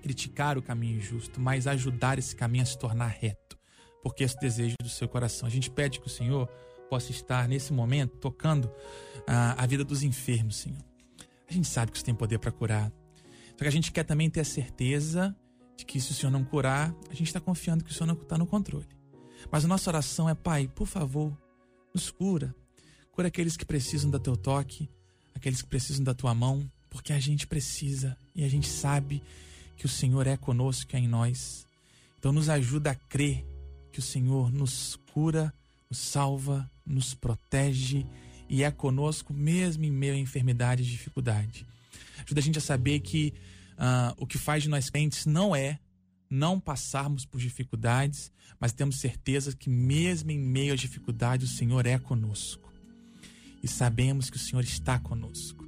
[0.03, 3.61] criticar o caminho injusto, mas ajudar esse caminho a se tornar reto
[4.03, 5.46] porque esse desejo do seu coração.
[5.46, 6.48] A gente pede que o Senhor
[6.90, 8.70] possa estar nesse momento tocando
[9.26, 10.84] a, ah, a vida dos enfermos, Senhor.
[11.48, 12.92] A gente sabe que você tem poder para curar.
[13.50, 15.34] Só que a gente quer também ter a certeza
[15.76, 18.14] de que se o Senhor não curar, a gente está confiando que o Senhor não
[18.14, 18.88] está no controle.
[19.50, 21.36] Mas a nossa oração é, Pai, por favor,
[21.94, 22.55] nos cura.
[23.12, 24.88] Cura aqueles que precisam do teu toque,
[25.34, 29.22] aqueles que precisam da tua mão, porque a gente precisa e a gente sabe
[29.76, 31.66] que o Senhor é conosco, é em nós.
[32.18, 33.44] Então nos ajuda a crer
[33.93, 35.53] que o Senhor nos cura,
[35.88, 38.07] nos salva, nos protege
[38.49, 41.66] e é conosco mesmo em meio à enfermidade e dificuldade.
[42.24, 43.32] Ajuda a gente a saber que
[43.72, 45.78] uh, o que faz de nós crentes não é
[46.28, 51.84] não passarmos por dificuldades, mas temos certeza que mesmo em meio às dificuldades o Senhor
[51.86, 52.72] é conosco.
[53.62, 55.61] E sabemos que o Senhor está conosco.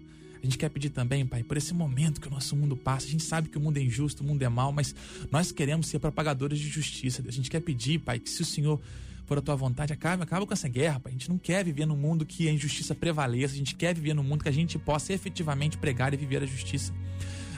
[0.45, 3.07] A gente quer pedir também, Pai, por esse momento que o nosso mundo passa.
[3.07, 4.95] A gente sabe que o mundo é injusto, o mundo é mau, mas
[5.31, 7.25] nós queremos ser propagadores de justiça.
[7.27, 8.79] A gente quer pedir, Pai, que se o Senhor
[9.25, 11.13] for a tua vontade, acabe, acabe com essa guerra, Pai.
[11.13, 13.55] A gente não quer viver num mundo que a injustiça prevaleça.
[13.55, 16.47] A gente quer viver num mundo que a gente possa efetivamente pregar e viver a
[16.47, 16.93] justiça.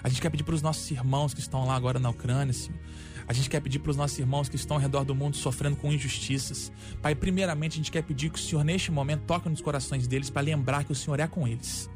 [0.01, 2.78] A gente quer pedir para os nossos irmãos que estão lá agora na Ucrânia, Senhor.
[3.26, 5.74] A gente quer pedir para os nossos irmãos que estão ao redor do mundo sofrendo
[5.74, 6.70] com injustiças.
[7.03, 10.30] Pai, primeiramente a gente quer pedir que o Senhor, neste momento, toque nos corações deles
[10.30, 11.91] para lembrar que o Senhor é com eles.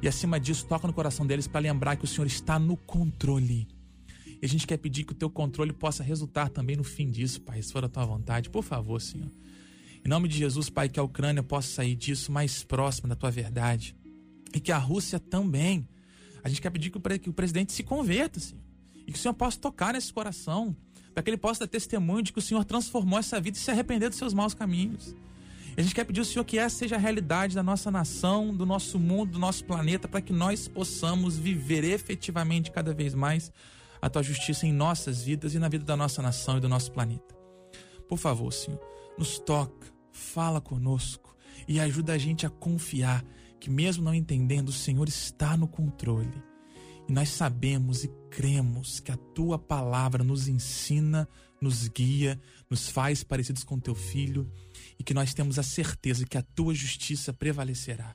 [0.00, 3.66] E acima disso, toca no coração deles para lembrar que o Senhor está no controle.
[4.40, 7.40] E a gente quer pedir que o teu controle possa resultar também no fim disso,
[7.40, 8.48] Pai, se for a tua vontade.
[8.48, 9.28] Por favor, Senhor.
[10.04, 13.30] Em nome de Jesus, Pai, que a Ucrânia possa sair disso mais próxima da tua
[13.30, 13.96] verdade.
[14.54, 15.86] E que a Rússia também.
[16.44, 18.62] A gente quer pedir que o presidente se converta, Senhor.
[19.04, 20.76] E que o Senhor possa tocar nesse coração.
[21.12, 23.70] Para que ele possa dar testemunho de que o Senhor transformou essa vida e se
[23.72, 25.16] arrepender dos seus maus caminhos.
[25.78, 28.66] A gente quer pedir ao Senhor que essa seja a realidade da nossa nação, do
[28.66, 33.52] nosso mundo, do nosso planeta, para que nós possamos viver efetivamente cada vez mais
[34.02, 36.90] a tua justiça em nossas vidas e na vida da nossa nação e do nosso
[36.90, 37.32] planeta.
[38.08, 38.80] Por favor, Senhor,
[39.16, 41.36] nos toca, fala conosco
[41.68, 43.24] e ajuda a gente a confiar
[43.60, 46.42] que, mesmo não entendendo, o Senhor está no controle.
[47.08, 51.28] E nós sabemos e cremos que a tua palavra nos ensina,
[51.60, 54.50] nos guia, nos faz parecidos com teu filho
[54.98, 58.14] e que nós temos a certeza que a tua justiça prevalecerá.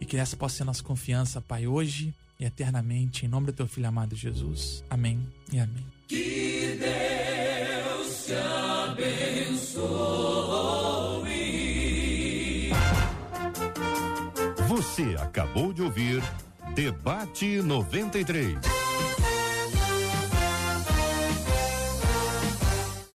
[0.00, 3.66] E que essa possa ser nossa confiança, Pai, hoje e eternamente, em nome do teu
[3.66, 4.84] filho amado Jesus.
[4.90, 5.86] Amém e amém.
[6.08, 8.34] Que Deus te
[8.90, 9.84] abençoe.
[14.68, 16.22] Você acabou de ouvir
[16.74, 18.58] Debate 93.